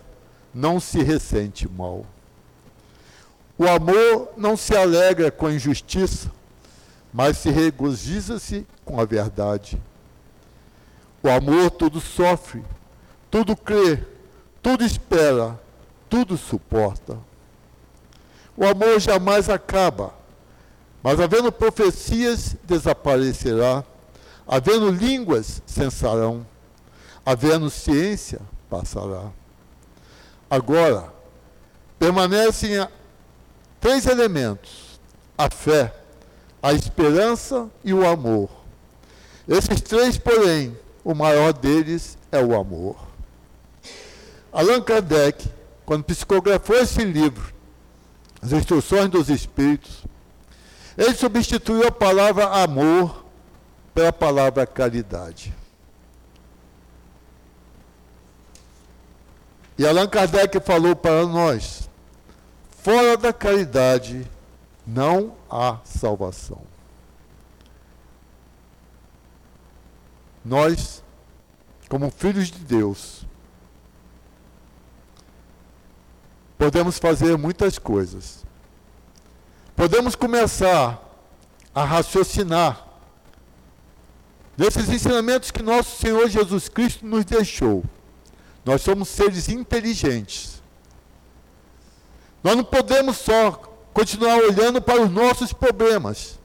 [0.52, 2.04] não se ressente mal.
[3.60, 6.32] O amor não se alegra com a injustiça,
[7.12, 9.78] mas se regozija-se com a verdade.
[11.22, 12.64] O amor tudo sofre,
[13.30, 14.02] tudo crê,
[14.62, 15.60] tudo espera,
[16.08, 17.18] tudo suporta.
[18.56, 20.14] O amor jamais acaba,
[21.02, 23.84] mas havendo profecias, desaparecerá,
[24.48, 26.46] havendo línguas, cessarão,
[27.26, 29.30] havendo ciência, passará.
[30.48, 31.12] Agora,
[31.98, 32.78] permanecem
[33.80, 35.00] três elementos:
[35.36, 35.92] a fé,
[36.62, 38.50] a esperança e o amor.
[39.48, 42.96] Esses três, porém, o maior deles é o amor.
[44.52, 45.48] Allan Kardec,
[45.84, 47.52] quando psicografou esse livro,
[48.42, 50.04] As Instruções dos Espíritos,
[50.96, 53.24] ele substituiu a palavra amor
[53.94, 55.52] pela palavra caridade.
[59.76, 61.89] E Allan Kardec falou para nós
[62.82, 64.26] Fora da caridade
[64.86, 66.62] não há salvação.
[70.42, 71.04] Nós,
[71.90, 73.26] como filhos de Deus,
[76.56, 78.46] podemos fazer muitas coisas.
[79.76, 81.02] Podemos começar
[81.74, 82.86] a raciocinar
[84.56, 87.84] nesses ensinamentos que nosso Senhor Jesus Cristo nos deixou.
[88.64, 90.59] Nós somos seres inteligentes.
[92.42, 93.52] Nós não podemos só
[93.92, 96.38] continuar olhando para os nossos problemas.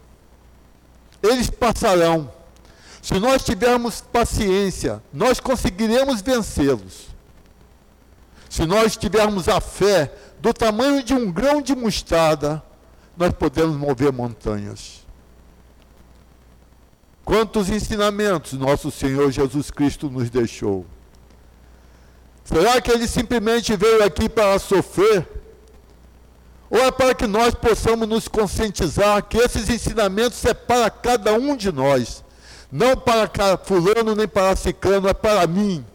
[1.23, 2.31] Eles passarão.
[3.01, 7.07] Se nós tivermos paciência, nós conseguiremos vencê-los.
[8.49, 12.63] Se nós tivermos a fé do tamanho de um grão de mostarda,
[13.15, 15.05] nós podemos mover montanhas.
[17.23, 20.85] Quantos ensinamentos nosso Senhor Jesus Cristo nos deixou?
[22.43, 25.27] Será que ele simplesmente veio aqui para sofrer?
[26.69, 31.55] Ou é para que nós possamos nos conscientizar que esses ensinamentos é para cada um
[31.55, 32.23] de nós,
[32.71, 35.85] não para fulano nem para ciclano, é para mim.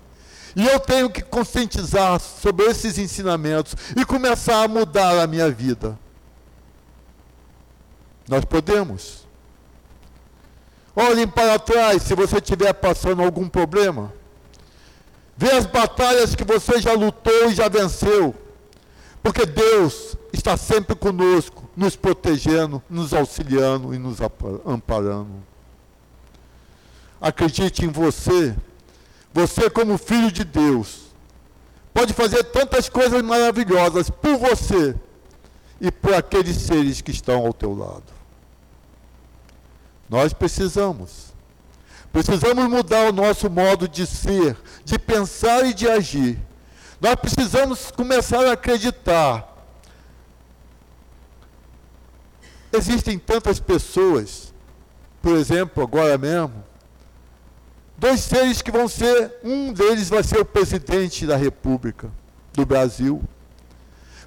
[0.55, 5.99] E eu tenho que conscientizar sobre esses ensinamentos e começar a mudar a minha vida.
[8.29, 9.27] Nós podemos.
[10.95, 14.13] Olhem para trás se você estiver passando algum problema.
[15.37, 18.35] Vê as batalhas que você já lutou e já venceu.
[19.23, 24.19] Porque Deus está sempre conosco, nos protegendo, nos auxiliando e nos
[24.67, 25.31] amparando.
[27.21, 28.57] Acredite em você.
[29.33, 31.13] Você, como filho de Deus,
[31.95, 34.97] pode fazer tantas coisas maravilhosas por você
[35.81, 38.03] e por aqueles seres que estão ao teu lado.
[40.09, 41.31] Nós precisamos.
[42.13, 46.39] Precisamos mudar o nosso modo de ser, de pensar e de agir
[47.01, 49.50] nós precisamos começar a acreditar.
[52.73, 54.55] Existem tantas pessoas,
[55.21, 56.65] por exemplo, agora mesmo,
[57.99, 62.11] dois seres que vão ser, um deles vai ser o presidente da República
[62.53, 63.23] do Brasil.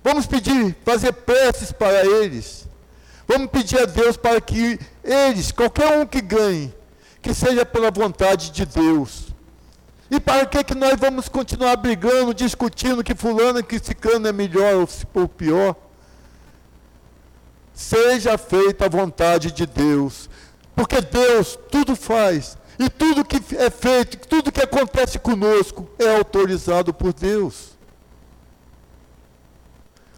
[0.04, 2.68] Vamos pedir, fazer preces para eles.
[3.26, 6.74] Vamos pedir a Deus para que eles, qualquer um que ganhe,
[7.22, 9.34] que seja pela vontade de Deus
[10.12, 14.88] E para que, que nós vamos continuar brigando, discutindo que fulano, que ciclano é melhor
[15.14, 15.76] ou pior?
[17.74, 20.30] Seja feita a vontade de Deus,
[20.76, 26.94] porque Deus tudo faz, e tudo que é feito, tudo que acontece conosco é autorizado
[26.94, 27.74] por Deus.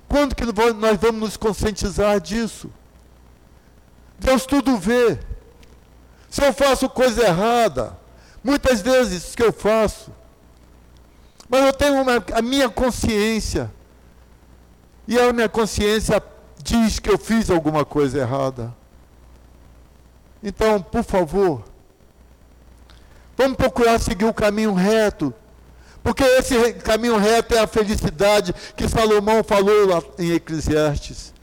[0.07, 2.69] Quando que nós vamos nos conscientizar disso?
[4.19, 5.19] Deus tudo vê.
[6.29, 7.97] Se eu faço coisa errada,
[8.43, 10.11] muitas vezes que eu faço,
[11.49, 13.71] mas eu tenho uma, a minha consciência,
[15.07, 16.21] e a minha consciência
[16.65, 18.75] diz que eu fiz alguma coisa errada.
[20.41, 21.63] Então, por favor,
[23.37, 25.31] vamos procurar seguir o caminho reto,
[26.03, 31.33] porque esse caminho reto é a felicidade que Salomão falou lá em Eclesiastes.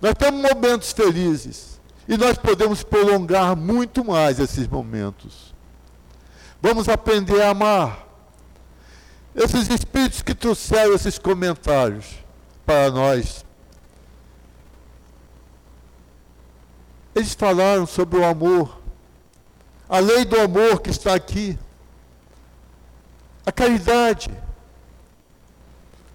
[0.00, 5.54] Nós temos momentos felizes e nós podemos prolongar muito mais esses momentos.
[6.60, 8.06] Vamos aprender a amar.
[9.34, 12.06] Esses espíritos que trouxeram esses comentários
[12.66, 13.44] para nós,
[17.20, 18.80] eles falaram sobre o amor,
[19.88, 21.58] a lei do amor que está aqui,
[23.44, 24.30] a caridade.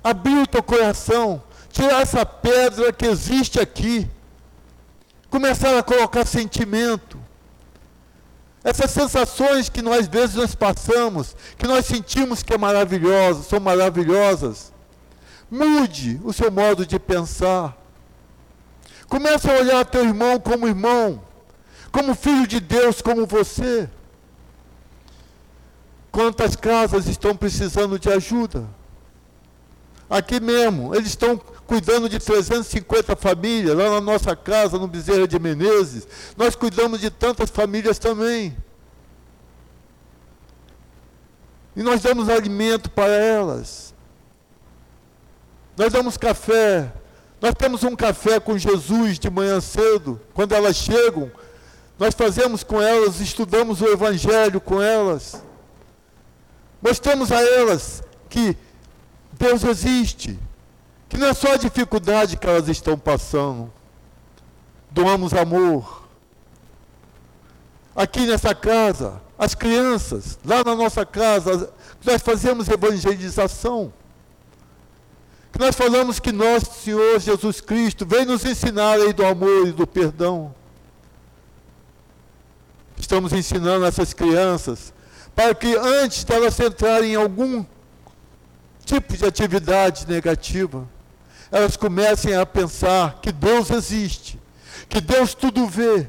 [0.04, 1.42] Abrir o teu coração
[1.76, 4.10] tirar essa pedra que existe aqui,
[5.30, 7.20] começar a colocar sentimento.
[8.64, 13.60] Essas sensações que nós às vezes nós passamos, que nós sentimos que é maravilhosa, são
[13.60, 14.72] maravilhosas.
[15.52, 17.78] Mude o seu modo de pensar.
[19.16, 21.24] Comece a olhar teu irmão como irmão,
[21.90, 23.90] como filho de Deus, como você.
[26.12, 28.68] Quantas casas estão precisando de ajuda?
[30.10, 35.40] Aqui mesmo, eles estão cuidando de 350 famílias, lá na nossa casa, no Bezerra de
[35.40, 36.06] Menezes.
[36.36, 38.54] Nós cuidamos de tantas famílias também.
[41.74, 43.94] E nós damos alimento para elas.
[45.78, 46.92] Nós damos café.
[47.42, 50.20] Nós temos um café com Jesus de manhã cedo.
[50.34, 51.32] Quando elas chegam,
[51.98, 55.42] nós fazemos com elas, estudamos o Evangelho com elas.
[56.82, 58.58] Mostramos a elas que
[59.34, 60.40] Deus existe.
[61.08, 63.72] Que não é só a dificuldade que elas estão passando.
[64.92, 66.04] Doamos amor.
[67.96, 71.72] Aqui nessa casa, as crianças, lá na nossa casa,
[72.04, 73.94] nós fazemos evangelização.
[75.58, 79.72] Nós falamos que nosso Senhor Jesus Cristo vem nos ensinar a lei do amor e
[79.72, 80.54] do perdão.
[82.98, 84.94] Estamos ensinando essas crianças
[85.36, 87.66] para que antes delas entrarem em algum
[88.86, 90.88] tipo de atividade negativa,
[91.52, 94.40] elas comecem a pensar que Deus existe,
[94.88, 96.08] que Deus tudo vê,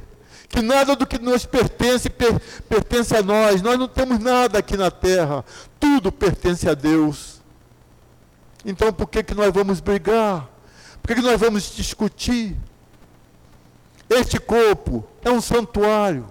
[0.49, 4.77] que nada do que nos pertence per, pertence a nós, nós não temos nada aqui
[4.77, 5.45] na terra,
[5.81, 7.36] tudo pertence a Deus.
[8.67, 10.51] Então por que, que nós vamos brigar?
[11.01, 12.57] Por que, que nós vamos discutir?
[14.11, 16.27] Este corpo é um santuário.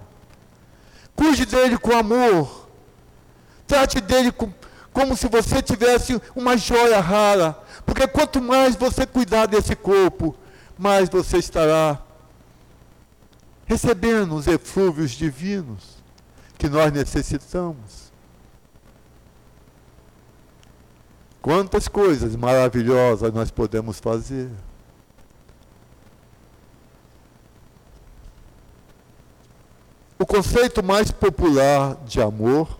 [1.14, 2.68] Cuide dele com amor.
[3.66, 4.52] Trate dele com,
[4.92, 7.58] como se você tivesse uma joia rara.
[7.86, 10.36] Porque quanto mais você cuidar desse corpo,
[10.76, 11.98] mais você estará
[13.64, 15.96] recebendo os eflúvios divinos
[16.58, 17.95] que nós necessitamos.
[21.46, 24.50] Quantas coisas maravilhosas nós podemos fazer.
[30.18, 32.76] O conceito mais popular de amor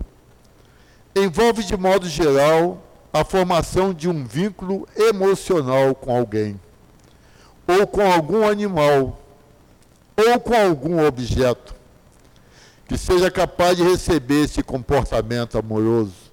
[1.14, 6.60] envolve de modo geral a formação de um vínculo emocional com alguém,
[7.68, 9.16] ou com algum animal,
[10.16, 11.72] ou com algum objeto,
[12.88, 16.25] que seja capaz de receber esse comportamento amoroso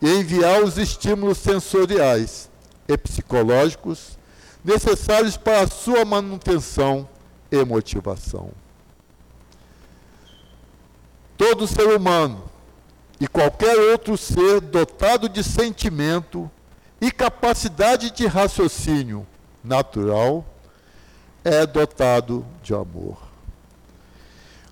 [0.00, 2.50] e enviar os estímulos sensoriais
[2.88, 4.18] e psicológicos
[4.64, 7.08] necessários para a sua manutenção
[7.50, 8.50] e motivação.
[11.36, 12.44] Todo ser humano
[13.20, 16.50] e qualquer outro ser dotado de sentimento
[17.00, 19.26] e capacidade de raciocínio
[19.62, 20.44] natural
[21.44, 23.18] é dotado de amor.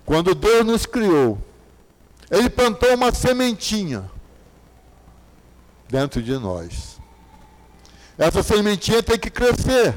[0.05, 1.39] Quando Deus nos criou,
[2.29, 4.09] Ele plantou uma sementinha
[5.89, 6.99] dentro de nós.
[8.17, 9.95] Essa sementinha tem que crescer.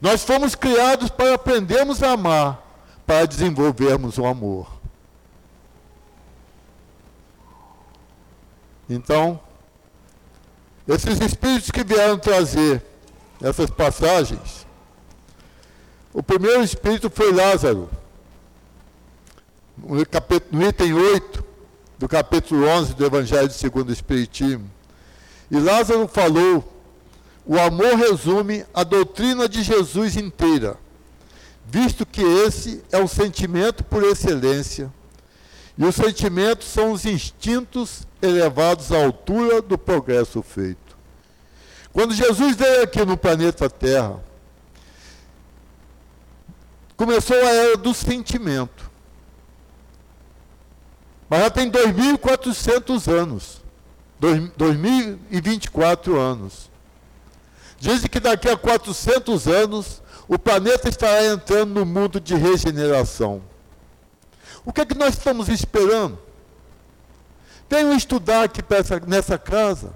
[0.00, 2.62] Nós fomos criados para aprendermos a amar,
[3.06, 4.76] para desenvolvermos o amor.
[8.88, 9.40] Então,
[10.86, 12.82] esses espíritos que vieram trazer
[13.42, 14.66] essas passagens,
[16.12, 17.90] o primeiro espírito foi Lázaro.
[19.76, 21.44] No, capítulo, no item 8,
[21.98, 24.70] do capítulo 11 do Evangelho segundo o Espiritismo.
[25.50, 26.76] E Lázaro falou:
[27.46, 30.76] o amor resume a doutrina de Jesus inteira,
[31.64, 34.92] visto que esse é o sentimento por excelência.
[35.78, 40.96] E os sentimentos são os instintos elevados à altura do progresso feito.
[41.92, 44.20] Quando Jesus veio aqui no planeta Terra,
[46.96, 48.75] começou a era do sentimento.
[51.28, 53.62] Mas já tem 2.400 anos.
[54.56, 56.70] 2024 anos.
[57.78, 63.42] Dizem que daqui a 400 anos o planeta estará entrando no mundo de regeneração.
[64.64, 66.18] O que é que nós estamos esperando?
[67.68, 69.92] Venham estudar aqui essa, nessa casa.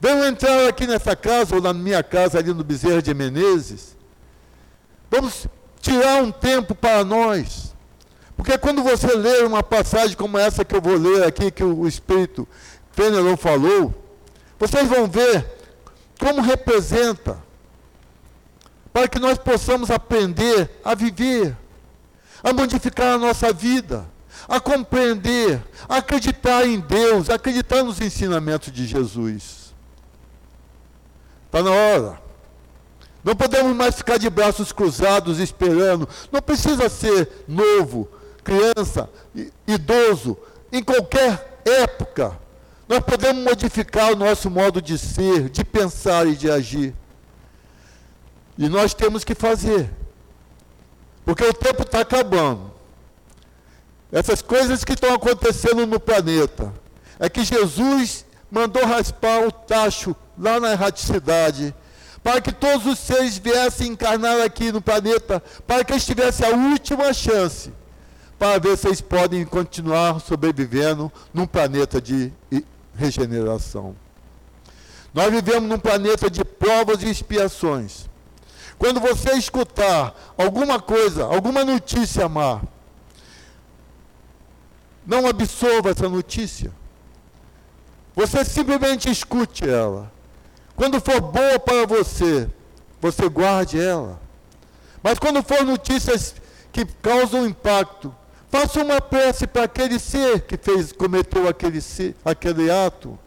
[0.00, 3.96] Venham entrar aqui nessa casa, ou na minha casa ali no Bezerra de Menezes.
[5.10, 5.46] Vamos
[5.80, 7.69] tirar um tempo para nós.
[8.40, 11.86] Porque quando você lê uma passagem como essa que eu vou ler aqui, que o
[11.86, 12.48] Espírito
[12.90, 13.94] Fenelon falou,
[14.58, 15.44] vocês vão ver
[16.18, 17.38] como representa,
[18.94, 21.54] para que nós possamos aprender a viver,
[22.42, 24.06] a modificar a nossa vida,
[24.48, 29.74] a compreender, a acreditar em Deus, a acreditar nos ensinamentos de Jesus.
[31.44, 32.22] Está na hora.
[33.22, 36.08] Não podemos mais ficar de braços cruzados esperando.
[36.32, 38.08] Não precisa ser novo,
[38.42, 39.08] criança,
[39.66, 40.36] idoso,
[40.72, 42.38] em qualquer época.
[42.88, 46.94] Nós podemos modificar o nosso modo de ser, de pensar e de agir.
[48.58, 49.90] E nós temos que fazer.
[51.24, 52.70] Porque o tempo está acabando.
[54.10, 56.72] Essas coisas que estão acontecendo no planeta.
[57.18, 61.74] É que Jesus mandou raspar o tacho lá na erraticidade
[62.22, 66.54] para que todos os seres viessem encarnar aqui no planeta, para que eles tivessem a
[66.54, 67.72] última chance,
[68.40, 72.32] para ver se eles podem continuar sobrevivendo num planeta de
[72.96, 73.94] regeneração.
[75.12, 78.08] Nós vivemos num planeta de provas e expiações.
[78.78, 82.62] Quando você escutar alguma coisa, alguma notícia má,
[85.06, 86.72] não absorva essa notícia.
[88.16, 90.10] Você simplesmente escute ela.
[90.74, 92.48] Quando for boa para você,
[93.02, 94.18] você guarde ela.
[95.02, 96.34] Mas quando for notícias
[96.72, 98.14] que causam impacto,
[98.50, 101.80] faça uma prece para aquele ser que fez, cometeu aquele,
[102.24, 103.18] aquele ato.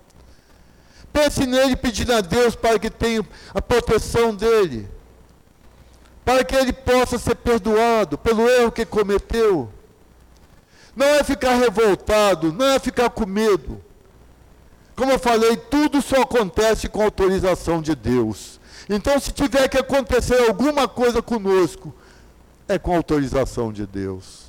[1.12, 4.90] Pense nele pedindo a Deus para que tenha a proteção dele.
[6.26, 9.72] Para que ele possa ser perdoado pelo erro que cometeu.
[10.96, 13.82] Não é ficar revoltado, não é ficar com medo.
[14.96, 18.60] Como eu falei, tudo só acontece com autorização de Deus.
[18.90, 21.94] Então, se tiver que acontecer alguma coisa conosco,
[22.68, 24.43] é com autorização de Deus.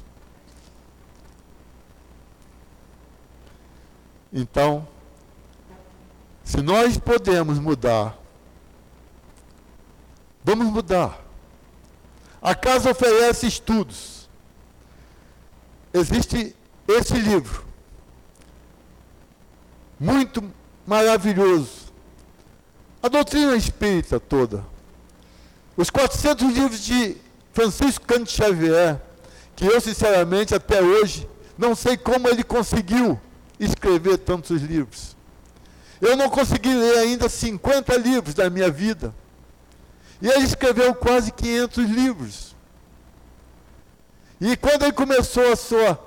[4.36, 4.86] Então,
[6.42, 8.18] se nós podemos mudar,
[10.42, 11.22] vamos mudar.
[12.42, 14.28] A casa oferece estudos.
[15.92, 16.56] Existe
[16.88, 17.64] esse livro
[20.00, 20.42] muito
[20.84, 21.92] maravilhoso.
[23.00, 24.66] A doutrina espírita toda.
[25.76, 27.16] Os 400 livros de
[27.52, 29.00] Francisco Cândido Xavier,
[29.54, 33.20] que eu, sinceramente, até hoje, não sei como ele conseguiu
[33.58, 35.16] escrever tantos livros.
[36.00, 39.14] Eu não consegui ler ainda 50 livros da minha vida.
[40.20, 42.54] E ele escreveu quase 500 livros.
[44.40, 45.98] E quando ele começou a sua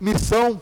[0.00, 0.60] missão,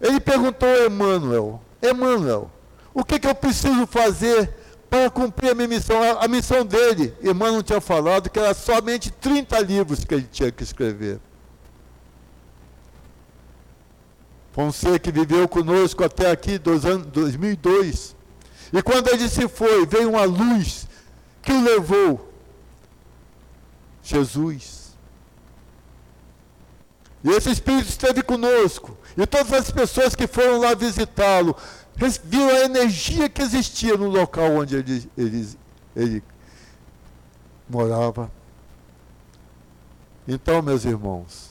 [0.00, 2.50] ele perguntou a Emmanuel, Emmanuel,
[2.94, 4.54] o que, que eu preciso fazer
[4.88, 6.02] para cumprir a minha missão?
[6.02, 10.52] A, a missão dele, Emmanuel tinha falado que era somente 30 livros que ele tinha
[10.52, 11.20] que escrever.
[14.56, 18.16] Fonseca que viveu conosco até aqui, dois anos, 2002.
[18.72, 20.88] E quando ele se foi, veio uma luz
[21.42, 22.32] que o levou.
[24.02, 24.96] Jesus.
[27.22, 28.96] E esse Espírito esteve conosco.
[29.14, 31.54] E todas as pessoas que foram lá visitá-lo
[32.24, 35.48] viram a energia que existia no local onde ele, ele,
[35.94, 36.24] ele
[37.68, 38.32] morava.
[40.26, 41.45] Então, meus irmãos,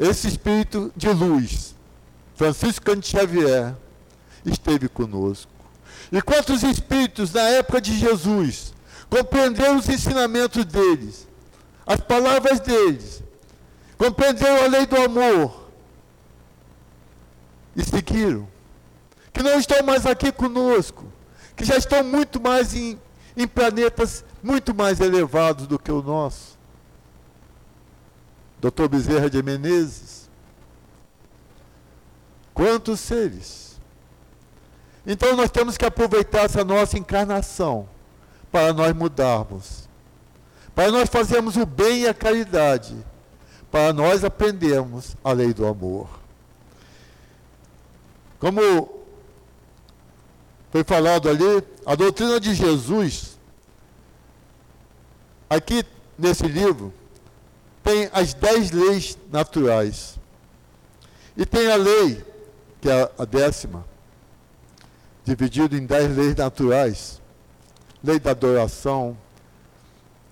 [0.00, 1.74] esse espírito de luz,
[2.34, 3.74] Francisco Xavier,
[4.46, 5.52] esteve conosco.
[6.10, 8.72] E quantos espíritos na época de Jesus
[9.10, 11.28] compreenderam os ensinamentos deles,
[11.86, 13.22] as palavras deles,
[13.98, 15.68] compreenderam a lei do amor,
[17.76, 18.48] e seguiram,
[19.34, 21.04] que não estão mais aqui conosco,
[21.54, 22.98] que já estão muito mais em,
[23.36, 26.58] em planetas muito mais elevados do que o nosso.
[28.60, 28.88] Dr.
[28.88, 30.28] Bezerra de Menezes.
[32.52, 33.80] Quantos seres?
[35.06, 37.88] Então nós temos que aproveitar essa nossa encarnação
[38.52, 39.88] para nós mudarmos,
[40.74, 42.94] para nós fazermos o bem e a caridade,
[43.70, 46.08] para nós aprendermos a lei do amor.
[48.38, 49.00] Como
[50.70, 51.44] foi falado ali,
[51.86, 53.38] a doutrina de Jesus,
[55.48, 55.84] aqui
[56.18, 56.92] nesse livro,
[57.90, 60.16] tem as dez leis naturais.
[61.36, 62.24] E tem a lei,
[62.80, 63.84] que é a décima,
[65.24, 67.20] dividido em dez leis naturais.
[68.02, 69.18] Lei da adoração,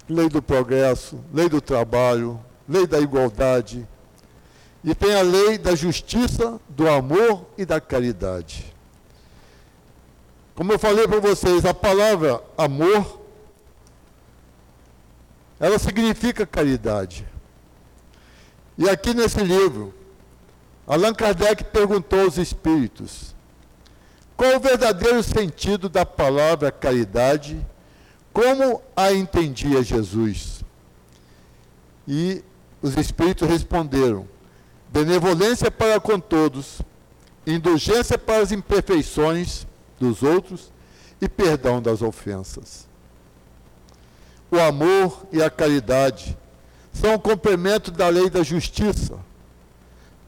[0.08, 3.86] lei do progresso, lei do trabalho, lei da igualdade.
[4.84, 8.72] E tem a lei da justiça, do amor e da caridade.
[10.54, 13.20] Como eu falei para vocês, a palavra amor,
[15.58, 17.26] ela significa caridade.
[18.78, 19.92] E aqui nesse livro,
[20.86, 23.34] Allan Kardec perguntou aos espíritos:
[24.36, 27.60] qual o verdadeiro sentido da palavra caridade?
[28.32, 30.62] Como a entendia Jesus?
[32.06, 32.44] E
[32.80, 34.28] os espíritos responderam:
[34.90, 36.80] benevolência para com todos,
[37.44, 39.66] indulgência para as imperfeições
[39.98, 40.72] dos outros
[41.20, 42.86] e perdão das ofensas.
[44.52, 46.38] O amor e a caridade
[46.92, 49.18] são o complemento da lei da justiça,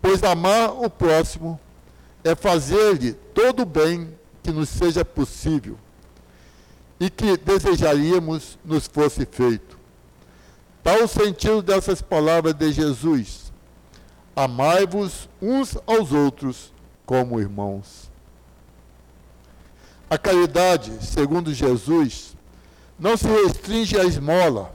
[0.01, 1.59] pois amar o próximo
[2.23, 5.77] é fazer-lhe todo o bem que nos seja possível
[6.99, 9.79] e que desejaríamos nos fosse feito.
[10.83, 13.53] Tal o sentido dessas palavras de Jesus:
[14.37, 16.73] Amai-vos uns aos outros
[17.05, 18.11] como irmãos.
[20.09, 22.37] A caridade, segundo Jesus,
[22.99, 24.75] não se restringe à esmola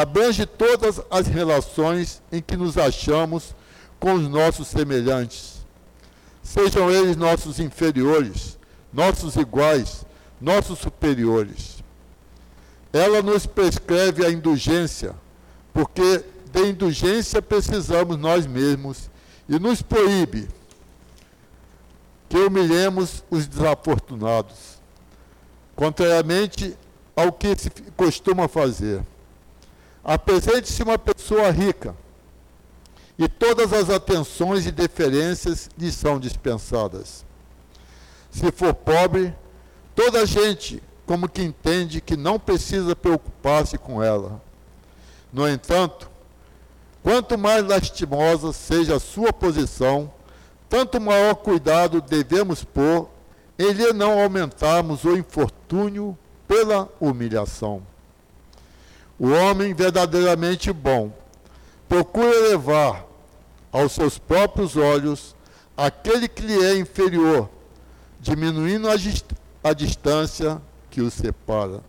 [0.00, 3.54] abrange todas as relações em que nos achamos
[3.98, 5.66] com os nossos semelhantes,
[6.40, 8.56] sejam eles nossos inferiores,
[8.92, 10.06] nossos iguais,
[10.40, 11.82] nossos superiores.
[12.92, 15.16] Ela nos prescreve a indulgência,
[15.74, 19.10] porque de indulgência precisamos nós mesmos,
[19.48, 20.48] e nos proíbe
[22.28, 24.78] que humilhemos os desafortunados,
[25.74, 26.76] contrariamente
[27.16, 29.02] ao que se costuma fazer.
[30.02, 31.94] Apresente-se uma pessoa rica
[33.18, 37.24] e todas as atenções e deferências lhe são dispensadas.
[38.30, 39.34] Se for pobre,
[39.94, 44.42] toda a gente como que entende que não precisa preocupar-se com ela.
[45.32, 46.08] No entanto,
[47.02, 50.12] quanto mais lastimosa seja a sua posição,
[50.68, 53.08] tanto maior cuidado devemos pôr
[53.58, 57.82] em lhe não aumentarmos o infortúnio pela humilhação.
[59.18, 61.12] O homem verdadeiramente bom
[61.88, 63.04] procura levar
[63.72, 65.34] aos seus próprios olhos
[65.76, 67.48] aquele que lhe é inferior,
[68.20, 68.94] diminuindo a,
[69.64, 70.60] a distância
[70.90, 71.80] que o separa.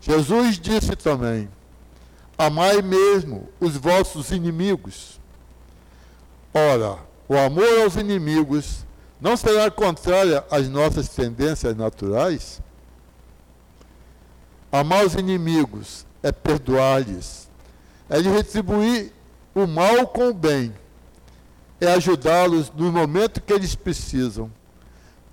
[0.00, 1.48] Jesus disse também:
[2.36, 5.20] Amai mesmo os vossos inimigos.
[6.52, 6.98] Ora,
[7.28, 8.84] o amor aos inimigos
[9.20, 12.60] não será contrário às nossas tendências naturais?
[14.72, 17.46] Amar os inimigos é perdoar-lhes,
[18.08, 19.12] é lhe retribuir
[19.54, 20.74] o mal com o bem,
[21.78, 24.50] é ajudá-los no momento que eles precisam,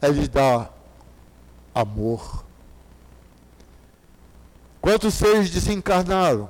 [0.01, 0.77] é lhes dar
[1.73, 2.43] amor.
[4.81, 6.49] Quantos seres desencarnaram?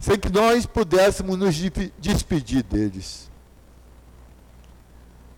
[0.00, 1.54] Sem que nós pudéssemos nos
[1.98, 3.30] despedir deles.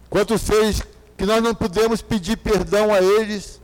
[0.09, 0.83] Quantos seres
[1.19, 3.61] que nós não pudemos pedir perdão a eles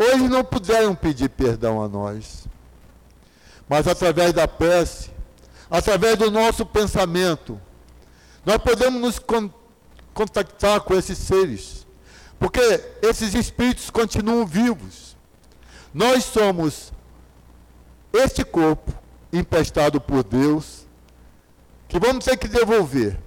[0.00, 2.46] Hoje não puderam pedir perdão a nós.
[3.68, 5.10] Mas através da prece,
[5.70, 7.60] através do nosso pensamento,
[8.42, 9.50] nós podemos nos con
[10.14, 11.86] contactar com esses seres.
[12.38, 12.60] Porque
[13.02, 15.14] esses espíritos continuam vivos.
[15.92, 16.90] Nós somos
[18.10, 18.94] este corpo
[19.30, 20.86] emprestado por Deus,
[21.86, 23.18] que vamos ter que devolver.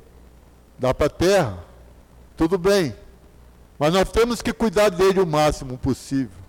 [0.80, 1.64] Dá para a terra,
[2.36, 2.96] tudo bem.
[3.78, 6.43] Mas nós temos que cuidar dele o máximo possível.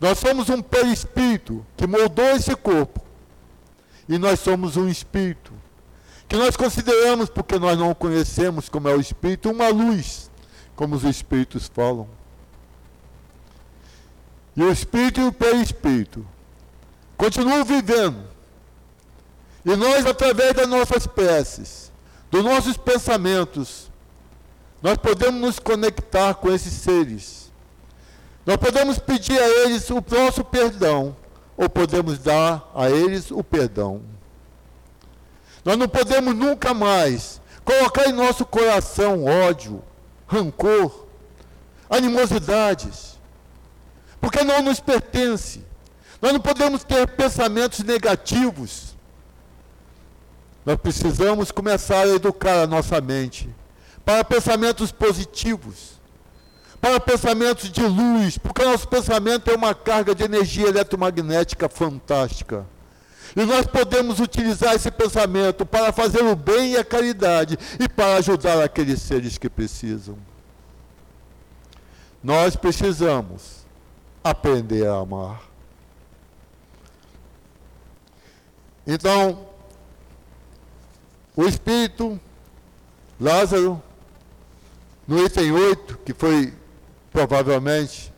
[0.00, 3.00] Nós somos um perispírito que moldou esse corpo.
[4.08, 5.52] E nós somos um espírito
[6.28, 10.30] que nós consideramos, porque nós não conhecemos como é o espírito, uma luz,
[10.74, 12.08] como os espíritos falam.
[14.56, 16.26] E o espírito e o perispírito
[17.16, 18.24] continuam vivendo.
[19.64, 21.90] E nós, através das nossas preces,
[22.30, 23.90] dos nossos pensamentos,
[24.82, 27.43] nós podemos nos conectar com esses seres
[28.46, 31.16] nós podemos pedir a eles o nosso perdão,
[31.56, 34.02] ou podemos dar a eles o perdão.
[35.64, 39.82] Nós não podemos nunca mais colocar em nosso coração ódio,
[40.26, 41.06] rancor,
[41.88, 43.18] animosidades,
[44.20, 45.64] porque não nos pertence.
[46.20, 48.94] Nós não podemos ter pensamentos negativos.
[50.64, 53.54] Nós precisamos começar a educar a nossa mente
[54.04, 56.00] para pensamentos positivos,
[56.84, 62.66] para pensamentos de luz, porque o nosso pensamento é uma carga de energia eletromagnética fantástica.
[63.34, 68.16] E nós podemos utilizar esse pensamento para fazer o bem e a caridade e para
[68.16, 70.18] ajudar aqueles seres que precisam.
[72.22, 73.64] Nós precisamos
[74.22, 75.40] aprender a amar.
[78.86, 79.46] Então,
[81.34, 82.20] o Espírito,
[83.18, 83.82] Lázaro,
[85.08, 86.52] no item 8, que foi
[87.14, 88.12] provavelmente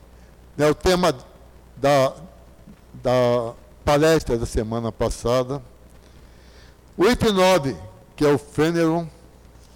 [0.56, 1.14] né, o tema
[1.76, 2.14] da,
[2.94, 3.52] da
[3.84, 5.62] palestra da semana passada.
[6.96, 7.76] O item 9,
[8.16, 9.04] que é o Fenelon,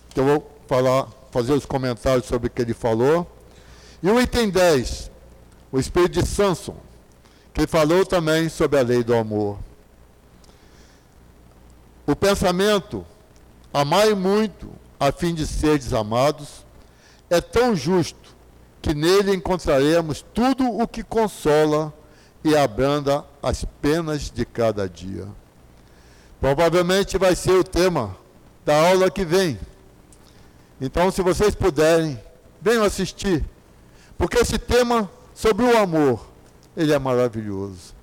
[0.09, 3.31] que eu vou falar, fazer os comentários sobre o que ele falou.
[4.03, 5.11] E o item 10,
[5.71, 6.77] o espírito de Samson,
[7.53, 9.59] que falou também sobre a lei do amor.
[12.07, 13.05] O pensamento,
[13.71, 16.65] amai muito a fim de ser desamados,
[17.29, 18.30] é tão justo
[18.81, 21.93] que nele encontraremos tudo o que consola
[22.43, 25.27] e abranda as penas de cada dia.
[26.41, 28.17] Provavelmente vai ser o tema
[28.65, 29.59] da aula que vem.
[30.81, 32.19] Então, se vocês puderem,
[32.63, 33.45] venham assistir
[34.21, 36.27] porque esse tema sobre o amor,
[36.77, 37.95] ele é maravilhoso.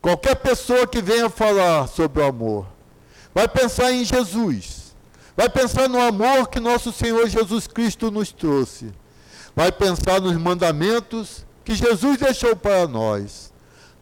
[0.00, 2.68] Qualquer pessoa que venha falar sobre o amor,
[3.34, 4.94] vai pensar em Jesus,
[5.36, 8.92] vai pensar no amor que nosso Senhor Jesus Cristo nos trouxe,
[9.54, 13.52] vai pensar nos mandamentos que Jesus deixou para nós.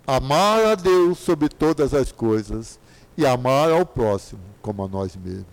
[0.06, 2.78] Amar a Deus sobre todas as coisas
[3.16, 5.46] e amar ao próximo como a nós mesmos.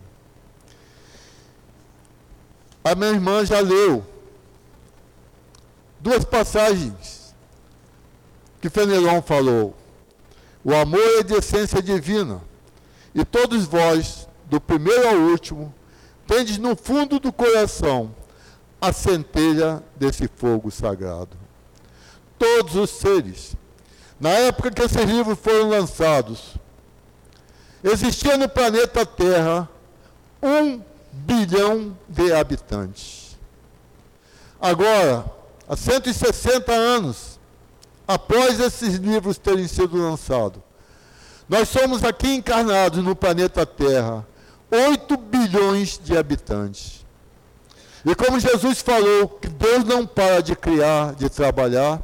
[2.84, 4.04] A minha irmã já leu
[6.00, 7.36] duas passagens
[8.62, 9.76] que Fenelon falou.
[10.64, 12.41] O amor é de essência divina,
[13.16, 15.74] e todos vós, do primeiro ao último,
[16.28, 18.14] tendes no fundo do coração
[18.82, 21.38] a centelha desse fogo sagrado.
[22.38, 23.55] Todos os seres,
[24.19, 26.55] na época que esses livros foram lançados,
[27.84, 29.69] existia no planeta Terra
[30.41, 33.38] um bilhão de habitantes.
[34.61, 35.25] Agora,
[35.67, 37.39] há 160 anos
[38.07, 40.61] após esses livros terem sido lançados.
[41.47, 44.25] Nós somos aqui encarnados no planeta Terra,
[44.71, 46.99] 8 bilhões de habitantes.
[48.06, 52.02] E como Jesus falou que Deus não para de criar, de trabalhar,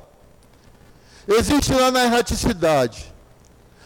[1.28, 3.14] existe lá na erraticidade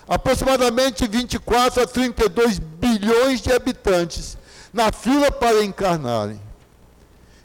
[0.08, 4.38] aproximadamente 24 a 32 bilhões de habitantes
[4.74, 6.42] na fila para encarnarem.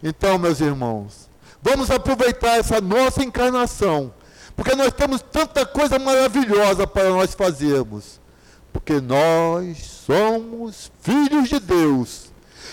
[0.02, 1.24] Então, meus irmãos,
[1.64, 4.12] Vamos aproveitar essa nossa encarnação,
[4.54, 8.20] porque nós temos tanta coisa maravilhosa para nós fazermos.
[8.70, 12.23] Porque nós somos filhos de Deus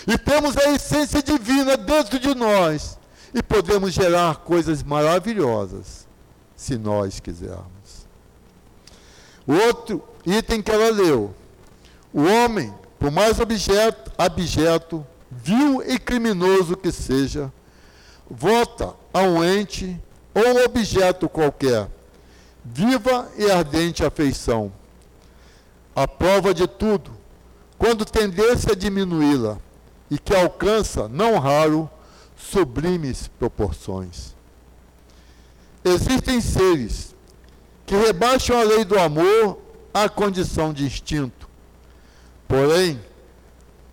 [0.06, 2.98] e temos a essência divina dentro de nós
[3.34, 6.06] e podemos gerar coisas maravilhosas
[6.56, 8.06] se nós quisermos.
[9.46, 11.34] O outro item que ela leu:
[12.12, 17.52] o homem, por mais objeto, abjeto, vil e criminoso que seja,
[18.30, 20.00] vota a um ente
[20.34, 21.88] ou objeto qualquer,
[22.64, 24.72] viva e ardente afeição.
[25.94, 27.10] A prova de tudo,
[27.76, 29.58] quando tendência a diminuí-la,
[30.12, 31.88] e que alcança, não raro,
[32.36, 34.34] sublimes proporções.
[35.82, 37.14] Existem seres
[37.86, 39.58] que rebaixam a lei do amor
[39.94, 41.48] à condição de instinto.
[42.46, 43.00] Porém,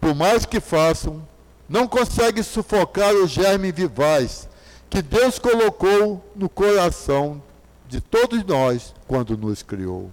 [0.01, 1.25] por mais que façam,
[1.69, 4.49] não consegue sufocar o germe vivaz
[4.89, 7.41] que Deus colocou no coração
[7.87, 10.11] de todos nós quando nos criou.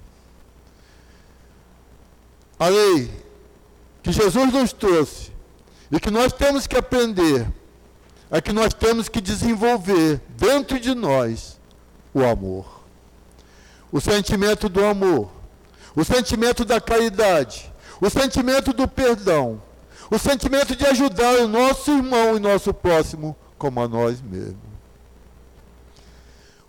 [2.61, 3.11] A lei
[4.05, 5.35] que Jesus nos trouxe
[5.91, 7.47] e que nós temos que aprender
[8.31, 11.59] é que nós temos que desenvolver dentro de nós
[12.13, 12.67] o amor.
[13.93, 15.31] O sentimento do amor,
[15.95, 19.63] o sentimento da caridade, o sentimento do perdão,
[20.11, 24.57] o sentimento de ajudar o nosso irmão e nosso próximo como a nós mesmos.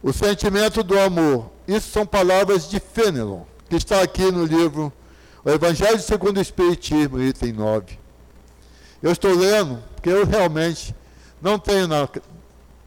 [0.01, 1.49] O sentimento do amor.
[1.68, 4.93] Isso são palavras de Fenelon, que está aqui no livro
[5.43, 8.07] O Evangelho segundo o Espiritismo, item 9.
[9.01, 10.95] Eu estou lendo porque eu realmente
[11.41, 12.07] não tenho na,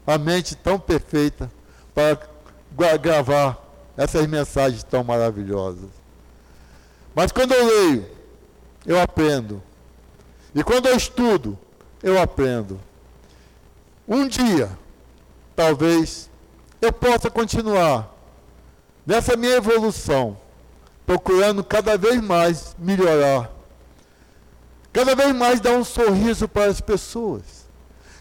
[0.05, 1.51] a mente tão perfeita
[1.93, 3.57] para gravar
[3.95, 5.89] essas mensagens tão maravilhosas.
[7.13, 8.21] Mas quando eu leio
[8.85, 9.61] eu aprendo.
[10.53, 11.57] E quando eu estudo,
[12.01, 12.79] eu aprendo.
[14.07, 14.69] Um dia,
[15.55, 16.29] talvez,
[16.81, 18.13] eu possa continuar
[19.05, 20.37] nessa minha evolução,
[21.05, 23.49] procurando cada vez mais melhorar,
[24.91, 27.43] cada vez mais dar um sorriso para as pessoas,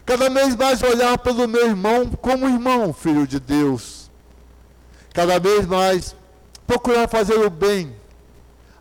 [0.06, 4.10] cada vez mais olhar pelo meu irmão como irmão, filho de Deus,
[5.12, 6.14] cada vez mais
[6.66, 7.94] procurar fazer o bem,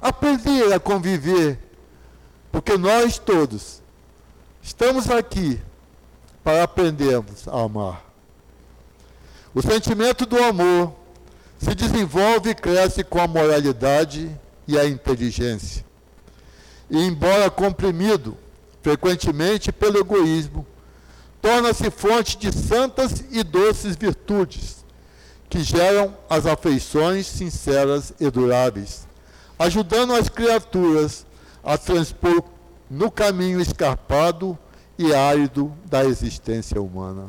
[0.01, 1.59] aprender a conviver,
[2.51, 3.81] porque nós todos
[4.61, 5.59] estamos aqui
[6.43, 8.05] para aprendermos a amar.
[9.53, 10.93] O sentimento do amor
[11.57, 14.29] se desenvolve e cresce com a moralidade
[14.67, 15.88] e a inteligência.
[16.89, 18.37] E, embora comprimido
[18.81, 20.65] frequentemente pelo egoísmo,
[21.41, 24.79] torna-se fonte de santas e doces virtudes
[25.49, 29.07] que geram as afeições sinceras e duráveis,
[29.57, 31.25] ajudando as criaturas
[31.63, 32.43] a transpor
[32.89, 34.57] no caminho escarpado
[34.97, 37.27] e árido da existência humana.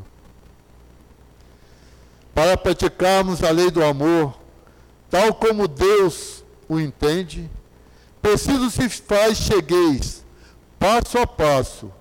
[2.34, 4.38] Para praticarmos a lei do amor,
[5.10, 7.50] tal como Deus o entende,
[8.20, 10.24] preciso se faz chegueis,
[10.78, 11.92] passo a passo,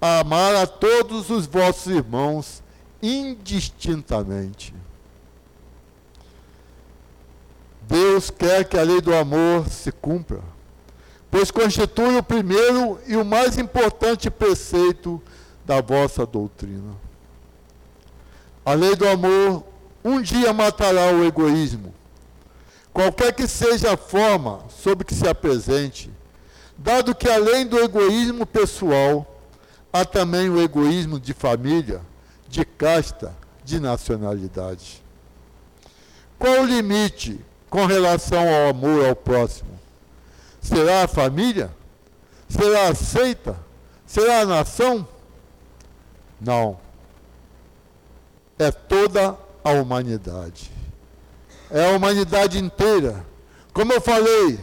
[0.00, 2.62] a amar a todos os vossos irmãos
[3.02, 4.74] indistintamente.
[7.82, 10.40] Deus quer que a lei do amor se cumpra,
[11.30, 15.22] pois constitui o primeiro e o mais importante preceito
[15.64, 16.94] da vossa doutrina.
[18.64, 19.64] A lei do amor
[20.04, 21.94] um dia matará o egoísmo,
[22.96, 26.10] qualquer que seja a forma sob que se apresente,
[26.78, 29.38] dado que além do egoísmo pessoal,
[29.92, 32.00] há também o egoísmo de família,
[32.48, 35.02] de casta, de nacionalidade.
[36.38, 37.38] Qual o limite
[37.68, 39.78] com relação ao amor ao próximo?
[40.62, 41.70] Será a família?
[42.48, 43.58] Será a seita?
[44.06, 45.06] Será a nação?
[46.40, 46.78] Não.
[48.58, 50.75] É toda a humanidade.
[51.70, 53.24] É a humanidade inteira.
[53.72, 54.58] Como eu falei,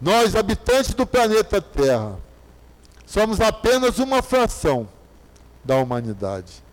[0.00, 2.18] nós, habitantes do planeta Terra,
[3.04, 4.88] somos apenas uma fração
[5.64, 6.64] da humanidade.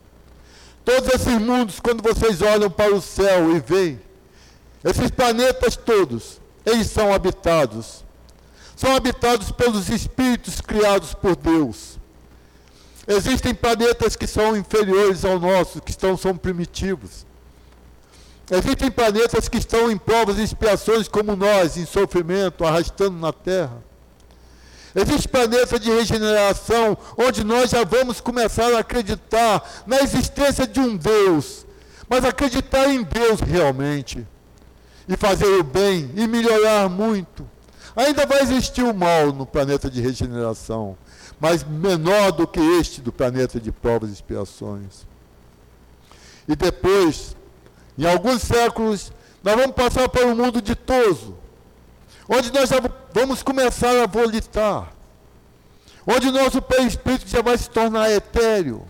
[0.86, 4.02] Todos esses mundos, quando vocês olham para o céu e veem,
[4.84, 8.04] esses planetas todos, eles são habitados.
[8.76, 11.98] São habitados pelos espíritos criados por Deus.
[13.08, 17.26] Existem planetas que são inferiores ao nosso, que estão, são primitivos.
[18.52, 23.82] Existem planetas que estão em provas e expiações como nós, em sofrimento, arrastando na Terra.
[24.96, 30.96] Existe planeta de regeneração, onde nós já vamos começar a acreditar na existência de um
[30.96, 31.66] Deus,
[32.08, 34.28] mas acreditar em Deus realmente
[35.08, 37.50] e fazer o bem e melhorar muito.
[37.96, 40.98] Ainda vai existir o mal no planeta de regeneração,
[41.40, 45.08] mas menor do que este do planeta de provas e expiações.
[46.48, 47.36] E depois,
[47.98, 49.12] em alguns séculos,
[49.44, 51.36] nós vamos passar para um mundo ditoso,
[52.28, 52.78] onde nós já
[53.14, 54.92] vamos começar a volitar,
[56.08, 58.86] onde o nosso perispírito já vai se tornar etéreo,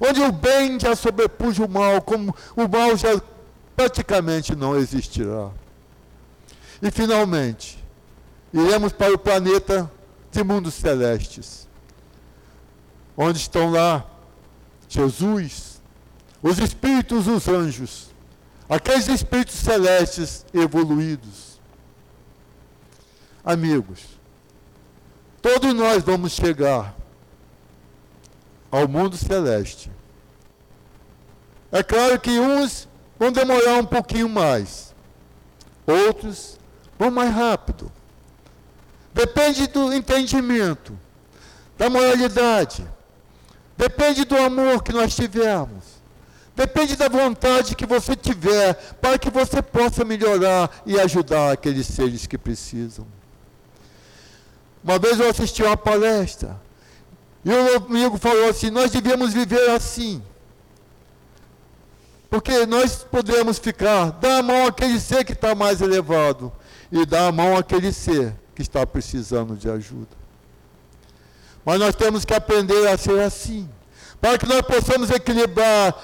[0.00, 3.20] onde o bem já sobrepuja o mal, como o mal já
[3.74, 5.50] praticamente não existirá.
[6.82, 7.82] E finalmente,
[8.52, 9.90] iremos para o planeta
[10.30, 11.68] de mundos celestes,
[13.16, 14.04] onde estão lá
[14.88, 15.80] Jesus,
[16.42, 18.05] os espíritos, os anjos,
[18.68, 21.60] aqueles espíritos celestes evoluídos.
[23.44, 24.00] Amigos,
[25.40, 26.94] todos nós vamos chegar
[28.70, 29.90] ao mundo celeste.
[31.70, 32.88] É claro que uns
[33.18, 34.94] vão demorar um pouquinho mais.
[35.86, 36.58] Outros
[36.98, 37.90] vão mais rápido.
[39.14, 40.98] Depende do entendimento,
[41.78, 42.86] da moralidade.
[43.76, 45.95] Depende do amor que nós tivermos.
[46.56, 52.26] Depende da vontade que você tiver para que você possa melhorar e ajudar aqueles seres
[52.26, 53.06] que precisam.
[54.82, 56.58] Uma vez eu assisti uma palestra
[57.44, 60.22] e um amigo falou assim: nós devíamos viver assim.
[62.30, 66.50] Porque nós podemos ficar, dar a mão àquele ser que está mais elevado
[66.90, 70.16] e dar a mão àquele ser que está precisando de ajuda.
[71.66, 73.68] Mas nós temos que aprender a ser assim,
[74.20, 75.94] para que nós possamos equilibrar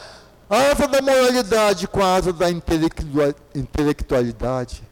[0.53, 4.83] a asa da moralidade com a asa da intelectualidade,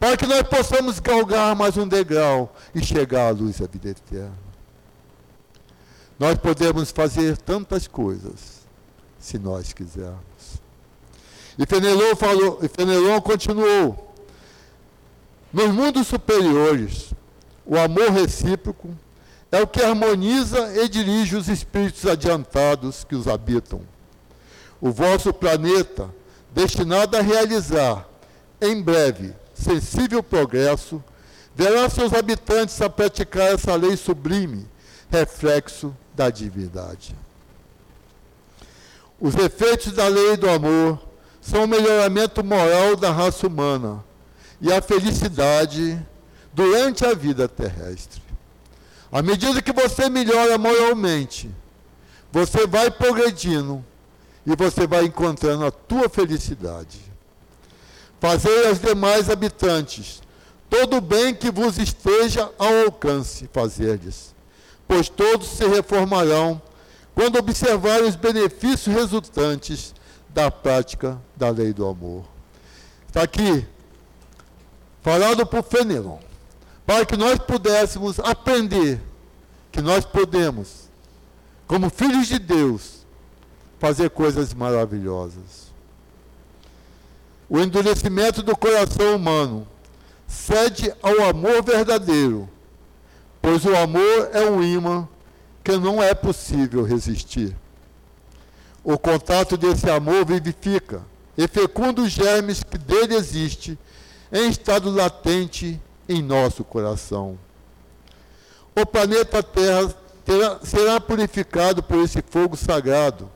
[0.00, 4.34] para que nós possamos galgar mais um degrau e chegar à luz da vida eterna.
[6.18, 8.66] Nós podemos fazer tantas coisas,
[9.20, 10.18] se nós quisermos.
[11.56, 14.12] E Fenelon falou, e Fenelon continuou.
[15.52, 17.14] Nos mundos superiores,
[17.64, 18.92] o amor recíproco,
[19.52, 23.93] é o que harmoniza e dirige os espíritos adiantados que os habitam.
[24.84, 26.14] O vosso planeta,
[26.50, 28.06] destinado a realizar,
[28.60, 31.02] em breve, sensível progresso,
[31.54, 34.68] verá seus habitantes a praticar essa lei sublime,
[35.10, 37.16] reflexo da divindade.
[39.18, 41.00] Os efeitos da lei do amor
[41.40, 44.04] são o melhoramento moral da raça humana
[44.60, 45.98] e a felicidade
[46.52, 48.20] durante a vida terrestre.
[49.10, 51.50] À medida que você melhora moralmente,
[52.30, 53.82] você vai progredindo
[54.46, 57.00] e você vai encontrando a tua felicidade.
[58.20, 60.22] Fazei aos demais habitantes
[60.68, 64.34] todo o bem que vos esteja ao alcance fazer-lhes,
[64.88, 66.60] pois todos se reformarão
[67.14, 69.94] quando observarem os benefícios resultantes
[70.30, 72.24] da prática da lei do amor.
[73.06, 73.64] Está aqui,
[75.00, 76.18] falado por Fenelon,
[76.84, 79.00] para que nós pudéssemos aprender
[79.70, 80.88] que nós podemos,
[81.66, 82.93] como filhos de Deus,
[83.84, 85.70] fazer coisas maravilhosas.
[87.50, 89.68] O endurecimento do coração humano
[90.26, 92.48] cede ao amor verdadeiro,
[93.42, 95.06] pois o amor é um imã
[95.62, 97.54] que não é possível resistir.
[98.82, 101.02] O contato desse amor vivifica
[101.36, 103.78] e fecunda os germes que dele existe
[104.32, 105.78] em estado latente
[106.08, 107.38] em nosso coração.
[108.74, 113.33] O planeta Terra terá, será purificado por esse fogo sagrado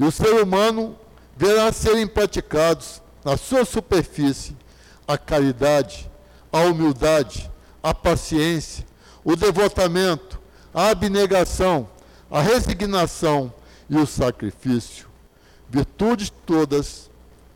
[0.00, 0.96] e o ser humano
[1.36, 4.56] verá serem praticados na sua superfície
[5.06, 6.10] a caridade,
[6.50, 7.50] a humildade,
[7.82, 8.86] a paciência,
[9.22, 10.40] o devotamento,
[10.72, 11.86] a abnegação,
[12.30, 13.52] a resignação
[13.90, 15.06] e o sacrifício.
[15.68, 17.10] Virtudes todas,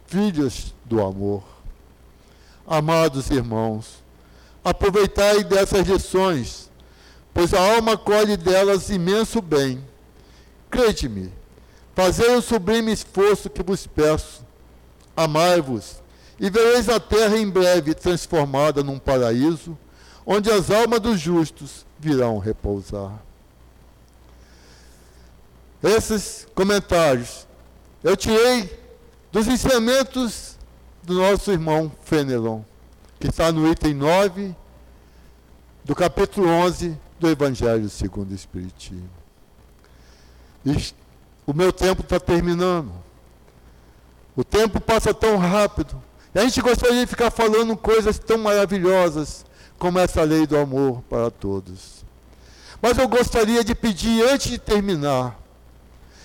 [0.07, 1.43] filhas do amor.
[2.67, 4.03] Amados irmãos,
[4.63, 6.71] aproveitai dessas lições,
[7.33, 9.83] pois a alma colhe delas imenso bem.
[10.71, 11.33] Crede-me,
[11.95, 14.45] fazei o sublime esforço que vos peço.
[15.17, 16.03] Amai-vos,
[16.41, 19.79] e vereis a terra em breve transformada num paraíso,
[20.27, 23.13] onde as almas dos justos virão repousar.
[25.83, 27.47] Esses comentários
[28.03, 28.71] eu tirei
[29.31, 30.59] dos ensinamentos
[31.03, 32.61] do nosso irmão Fenelon,
[33.19, 34.55] que está no item 9
[35.85, 39.09] do capítulo 11 do Evangelho segundo o Espiritismo.
[41.47, 42.93] O meu tempo está terminando.
[44.37, 46.03] O tempo passa tão rápido.
[46.35, 49.45] E a gente gostaria de ficar falando coisas tão maravilhosas
[49.79, 52.05] como essa lei do amor para todos.
[52.83, 55.39] Mas eu gostaria de pedir, antes de terminar,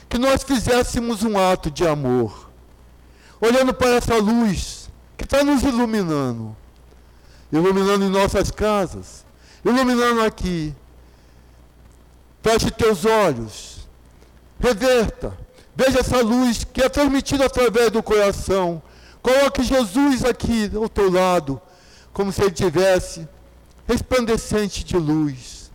[0.09, 2.49] que nós fizéssemos um ato de amor,
[3.39, 6.55] olhando para essa luz que está nos iluminando,
[7.51, 9.25] iluminando em nossas casas,
[9.63, 10.73] iluminando aqui.
[12.41, 13.68] Feche teus olhos,
[14.59, 15.37] reverta,
[15.75, 18.81] veja essa luz que é transmitida através do coração.
[19.21, 21.61] Coloque Jesus aqui ao teu lado,
[22.13, 23.27] como se ele tivesse
[23.87, 25.71] resplandecente de luz.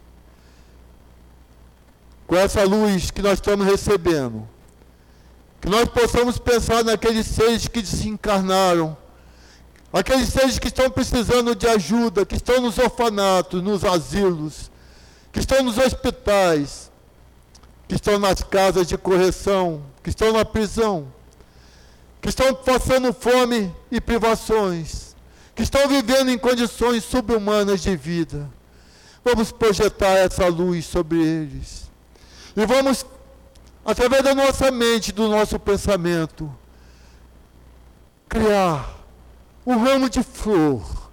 [2.26, 4.48] Com essa luz que nós estamos recebendo,
[5.60, 8.96] que nós possamos pensar naqueles seres que desencarnaram,
[9.92, 14.70] aqueles seres que estão precisando de ajuda, que estão nos orfanatos, nos asilos,
[15.32, 16.90] que estão nos hospitais,
[17.88, 21.12] que estão nas casas de correção, que estão na prisão,
[22.20, 25.04] que estão passando fome e privações
[25.54, 28.50] que estão vivendo em condições subhumanas de vida.
[29.24, 31.90] Vamos projetar essa luz sobre eles.
[32.56, 33.06] E vamos,
[33.84, 36.52] através da nossa mente, do nosso pensamento,
[38.28, 38.98] criar
[39.64, 41.10] um ramo de flor,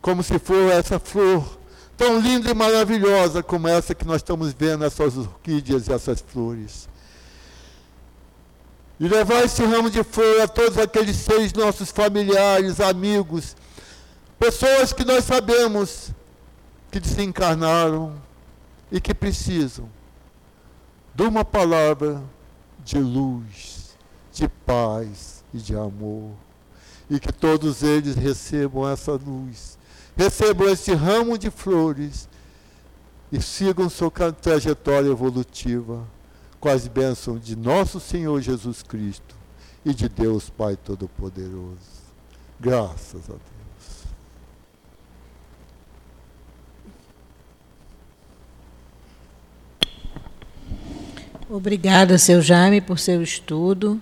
[0.00, 1.57] como se for essa flor
[1.98, 6.88] tão linda e maravilhosa como essa que nós estamos vendo, essas orquídeas e essas flores.
[8.98, 13.54] E levar esse ramo de flor a todos aqueles seres nossos familiares, amigos,
[14.38, 16.12] Pessoas que nós sabemos
[16.92, 18.14] que desencarnaram
[18.90, 19.88] e que precisam
[21.12, 22.22] de uma palavra
[22.84, 23.96] de luz,
[24.32, 26.30] de paz e de amor.
[27.10, 29.77] E que todos eles recebam essa luz,
[30.18, 32.28] recebam esse ramo de flores
[33.30, 36.04] e sigam sua trajetória evolutiva
[36.58, 39.36] com as bênçãos de nosso Senhor Jesus Cristo
[39.84, 41.78] e de Deus Pai Todo-Poderoso.
[42.58, 43.48] Graças a Deus.
[51.48, 54.00] Obrigada, seu Jaime, por seu estudo.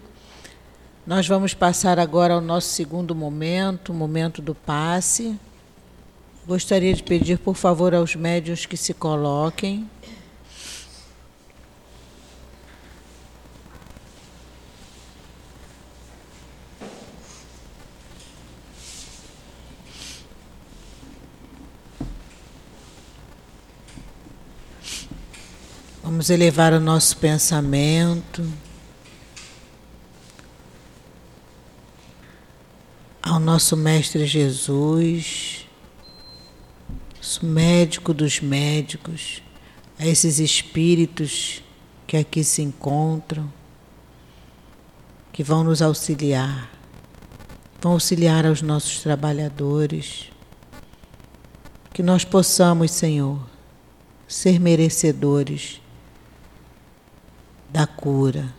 [1.06, 5.38] Nós vamos passar agora ao nosso segundo momento, o momento do passe.
[6.46, 9.90] Gostaria de pedir, por favor, aos médios que se coloquem.
[26.00, 28.48] Vamos elevar o nosso pensamento
[33.20, 35.55] ao nosso Mestre Jesus,
[37.46, 39.42] médico dos médicos,
[39.98, 41.62] a esses espíritos
[42.06, 43.50] que aqui se encontram,
[45.32, 46.70] que vão nos auxiliar,
[47.80, 50.30] vão auxiliar aos nossos trabalhadores,
[51.92, 53.40] que nós possamos, Senhor,
[54.28, 55.80] ser merecedores
[57.70, 58.54] da cura.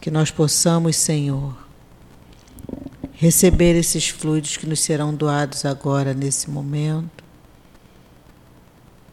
[0.00, 1.65] Que nós possamos, Senhor,
[3.16, 7.24] receber esses fluidos que nos serão doados agora, nesse momento,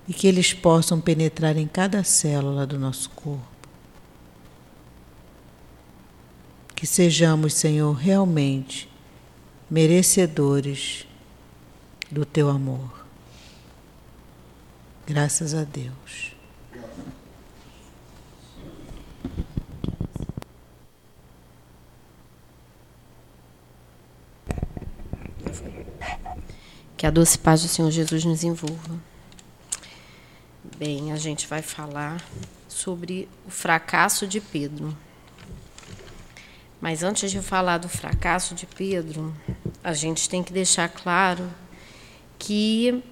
[0.08, 3.48] e que eles possam penetrar em cada célula do nosso corpo.
[6.76, 8.90] Que sejamos, Senhor, realmente
[9.70, 11.08] merecedores
[12.12, 13.06] do teu amor.
[15.08, 16.33] Graças a Deus.
[27.04, 28.98] Que a doce paz do Senhor Jesus nos envolva.
[30.78, 32.24] Bem, a gente vai falar
[32.70, 34.98] sobre o fracasso de Pedro.
[36.80, 39.36] Mas antes de falar do fracasso de Pedro,
[39.84, 41.52] a gente tem que deixar claro
[42.40, 43.04] que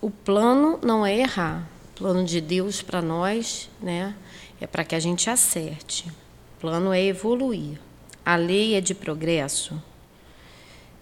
[0.00, 1.68] o plano não é errar.
[1.90, 4.14] O plano de Deus para nós, né,
[4.58, 6.08] é para que a gente acerte.
[6.56, 7.78] O plano é evoluir.
[8.24, 9.78] A lei é de progresso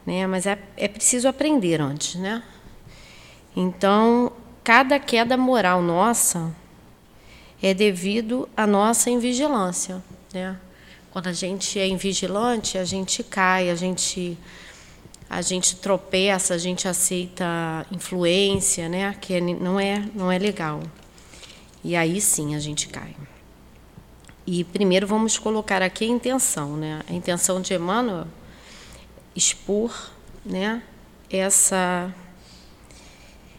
[0.07, 0.27] né?
[0.27, 2.43] Mas é, é preciso aprender antes, né?
[3.55, 4.33] Então,
[4.63, 6.55] cada queda moral nossa
[7.63, 10.03] é devido à nossa invigilância,
[10.33, 10.57] né?
[11.11, 14.39] Quando a gente é invigilante, a gente cai, a gente
[15.29, 19.17] a gente tropeça, a gente aceita influência, né?
[19.21, 20.83] Que é, não é não é legal.
[21.83, 23.17] E aí sim a gente cai.
[24.47, 27.01] E primeiro vamos colocar aqui a intenção, né?
[27.09, 28.27] A intenção de Emmanuel
[29.37, 30.11] expor
[30.45, 30.83] né,
[31.31, 32.13] essa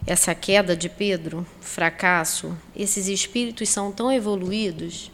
[0.05, 5.11] essa queda de Pedro, fracasso, esses espíritos são tão evoluídos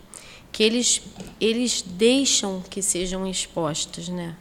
[0.51, 1.01] que eles
[1.41, 4.35] eles deixam que sejam expostas, né?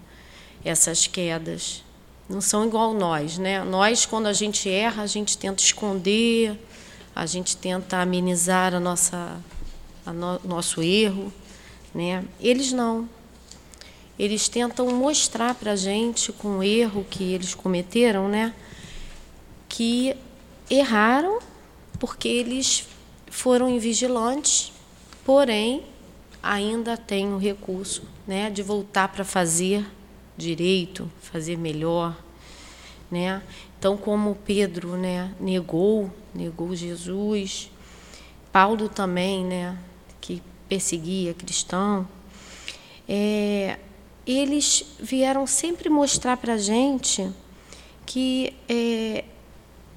[0.62, 1.82] Essas quedas
[2.28, 3.64] não são igual nós, né?
[3.64, 6.58] Nós quando a gente erra, a gente tenta esconder,
[7.16, 9.40] a gente tenta amenizar a nossa
[10.04, 11.32] a no, nosso erro,
[11.94, 12.24] né?
[12.38, 13.08] Eles não
[14.22, 18.54] eles tentam mostrar para a gente, com o erro que eles cometeram, né,
[19.68, 20.14] que
[20.70, 21.40] erraram
[21.98, 22.86] porque eles
[23.26, 24.72] foram invigilantes,
[25.24, 25.82] porém
[26.40, 29.84] ainda têm o recurso né, de voltar para fazer
[30.36, 32.16] direito, fazer melhor.
[33.10, 33.42] Né?
[33.76, 37.72] Então, como Pedro né, negou, negou Jesus,
[38.52, 39.76] Paulo também, né,
[40.20, 42.06] que perseguia cristão,
[43.08, 43.78] é,
[44.26, 47.30] eles vieram sempre mostrar para a gente
[48.06, 49.24] que é,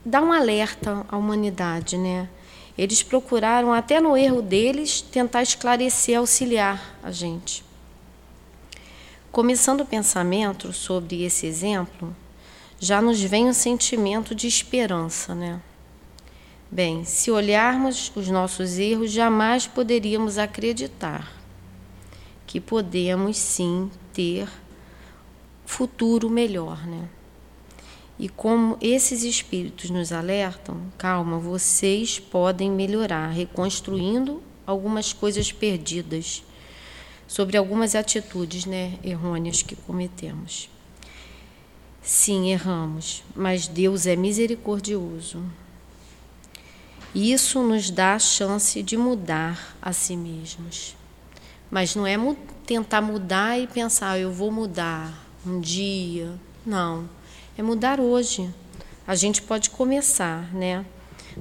[0.04, 2.30] dá um alerta à humanidade, né?
[2.78, 7.64] Eles procuraram, até no erro deles, tentar esclarecer, auxiliar a gente.
[9.32, 12.16] Começando o pensamento sobre esse exemplo,
[12.80, 15.62] já nos vem um sentimento de esperança, né?
[16.70, 21.32] Bem, se olharmos os nossos erros, jamais poderíamos acreditar
[22.46, 24.48] que podemos sim ter
[25.66, 27.10] futuro melhor, né?
[28.18, 36.42] E como esses espíritos nos alertam, calma, vocês podem melhorar, reconstruindo algumas coisas perdidas,
[37.28, 40.70] sobre algumas atitudes né, errôneas que cometemos.
[42.02, 45.44] Sim, erramos, mas Deus é misericordioso.
[47.14, 50.96] Isso nos dá a chance de mudar a si mesmos.
[51.70, 52.16] Mas não é
[52.66, 55.14] tentar mudar e pensar, ah, eu vou mudar
[55.46, 56.34] um dia.
[56.66, 57.10] Não.
[57.58, 58.50] É mudar hoje.
[59.08, 60.86] A gente pode começar, né?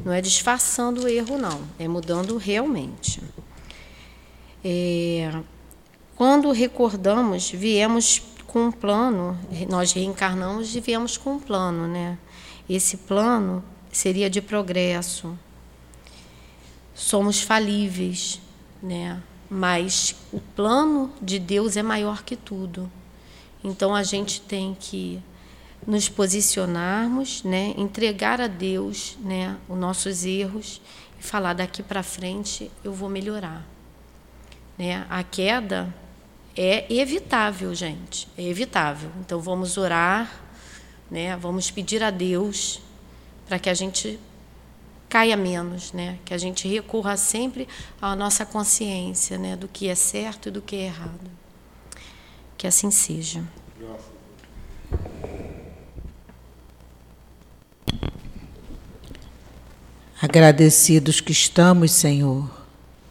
[0.05, 1.62] Não é disfarçando o erro, não.
[1.79, 3.22] É mudando realmente.
[4.64, 5.33] É,
[6.16, 12.18] quando recordamos, viemos com um plano, nós reencarnamos e viemos com um plano, né?
[12.68, 15.39] Esse plano seria de progresso.
[16.95, 18.41] Somos falíveis,
[18.83, 19.20] né?
[19.55, 22.91] Mas o plano de Deus é maior que tudo.
[23.63, 25.23] Então a gente tem que
[25.87, 30.81] nos posicionarmos, né, entregar a Deus, né, os nossos erros
[31.21, 33.65] e falar daqui para frente eu vou melhorar.
[34.77, 35.07] Né?
[35.09, 35.95] A queda
[36.57, 39.09] é evitável, gente, é evitável.
[39.21, 40.43] Então vamos orar,
[41.09, 41.37] né?
[41.37, 42.81] Vamos pedir a Deus
[43.47, 44.19] para que a gente
[45.15, 46.19] caia menos, né?
[46.25, 47.69] Que a gente recorra sempre
[48.03, 51.31] à nossa consciência, né, do que é certo e do que é errado.
[52.59, 53.45] Que assim seja.
[60.21, 62.51] Agradecidos que estamos, Senhor,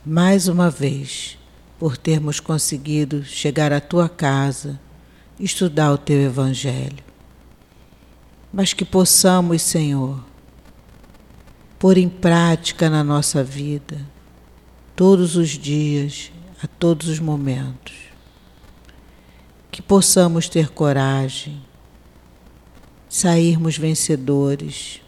[0.06, 1.38] mais uma vez,
[1.80, 4.78] por termos conseguido chegar à tua casa,
[5.39, 7.01] estudar o teu Evangelho.
[8.51, 10.32] Mas que possamos, Senhor,
[11.84, 13.99] pôr em prática na nossa vida,
[14.95, 16.31] todos os dias,
[16.63, 17.93] a todos os momentos.
[19.69, 21.61] Que possamos ter coragem,
[23.09, 25.01] sairmos vencedores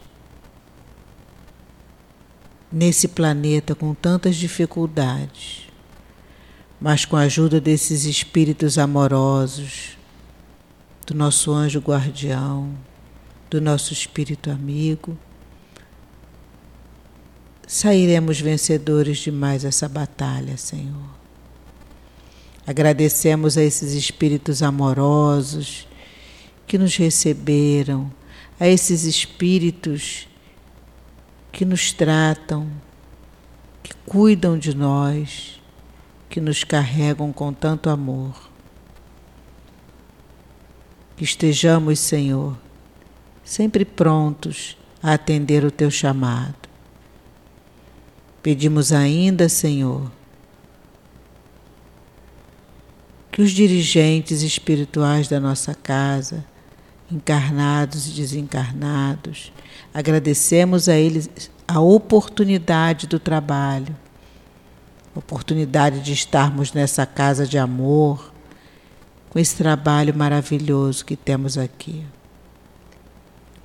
[2.70, 5.62] nesse planeta com tantas dificuldades,
[6.78, 9.96] mas com a ajuda desses espíritos amorosos,
[11.06, 12.76] do nosso anjo guardião,
[13.48, 15.16] do nosso espírito amigo,
[17.66, 21.16] sairemos vencedores de mais essa batalha, Senhor.
[22.66, 25.86] Agradecemos a esses espíritos amorosos
[26.66, 28.10] que nos receberam,
[28.58, 30.28] a esses espíritos
[31.52, 32.68] que nos tratam,
[33.82, 35.60] que cuidam de nós,
[36.28, 38.34] que nos carregam com tanto amor.
[41.16, 42.56] Que estejamos, Senhor,
[43.44, 46.65] sempre prontos a atender o teu chamado.
[48.46, 50.08] Pedimos ainda, Senhor,
[53.32, 56.44] que os dirigentes espirituais da nossa casa,
[57.10, 59.50] encarnados e desencarnados,
[59.92, 61.28] Agradecemos a eles
[61.66, 63.96] a oportunidade do trabalho,
[65.12, 68.32] oportunidade de estarmos nessa casa de amor,
[69.28, 72.06] com esse trabalho maravilhoso que temos aqui.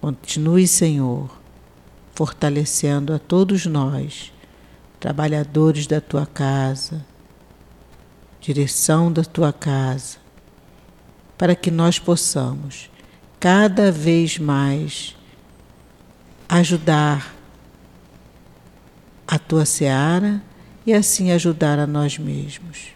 [0.02, 1.30] Continue, Senhor,
[2.16, 4.32] fortalecendo a todos nós,
[5.02, 7.04] trabalhadores da tua casa,
[8.40, 10.20] direção da tua casa,
[11.36, 12.88] para que nós possamos
[13.40, 15.18] cada vez mais
[16.48, 17.34] ajudar
[19.28, 20.40] a tua seara
[20.86, 22.90] e assim ajudar a nós mesmos.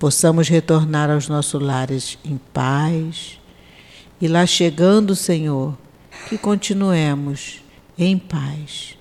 [0.00, 3.38] Possamos retornar aos nossos lares em paz
[4.20, 5.78] e lá chegando, Senhor,
[6.28, 7.62] que continuemos
[7.96, 8.96] em paz.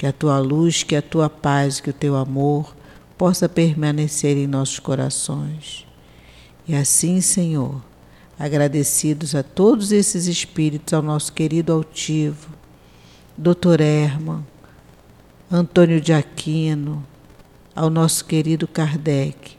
[0.00, 2.74] Que a tua luz, que a tua paz, que o teu amor
[3.18, 5.86] possa permanecer em nossos corações.
[6.66, 7.82] E assim, Senhor,
[8.38, 12.48] agradecidos a todos esses espíritos, ao nosso querido altivo,
[13.36, 13.82] Dr.
[13.82, 14.42] Herman,
[15.52, 17.06] Antônio de Aquino,
[17.76, 19.58] ao nosso querido Kardec,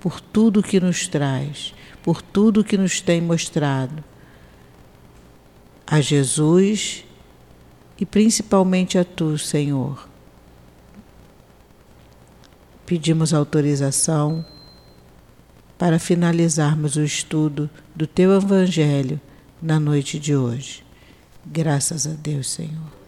[0.00, 4.02] por tudo que nos traz, por tudo que nos tem mostrado.
[5.86, 7.04] A Jesus
[8.02, 10.08] e principalmente a Tu, Senhor.
[12.84, 14.44] Pedimos autorização
[15.78, 19.20] para finalizarmos o estudo do Teu Evangelho
[19.62, 20.84] na noite de hoje.
[21.46, 23.01] Graças a Deus, Senhor.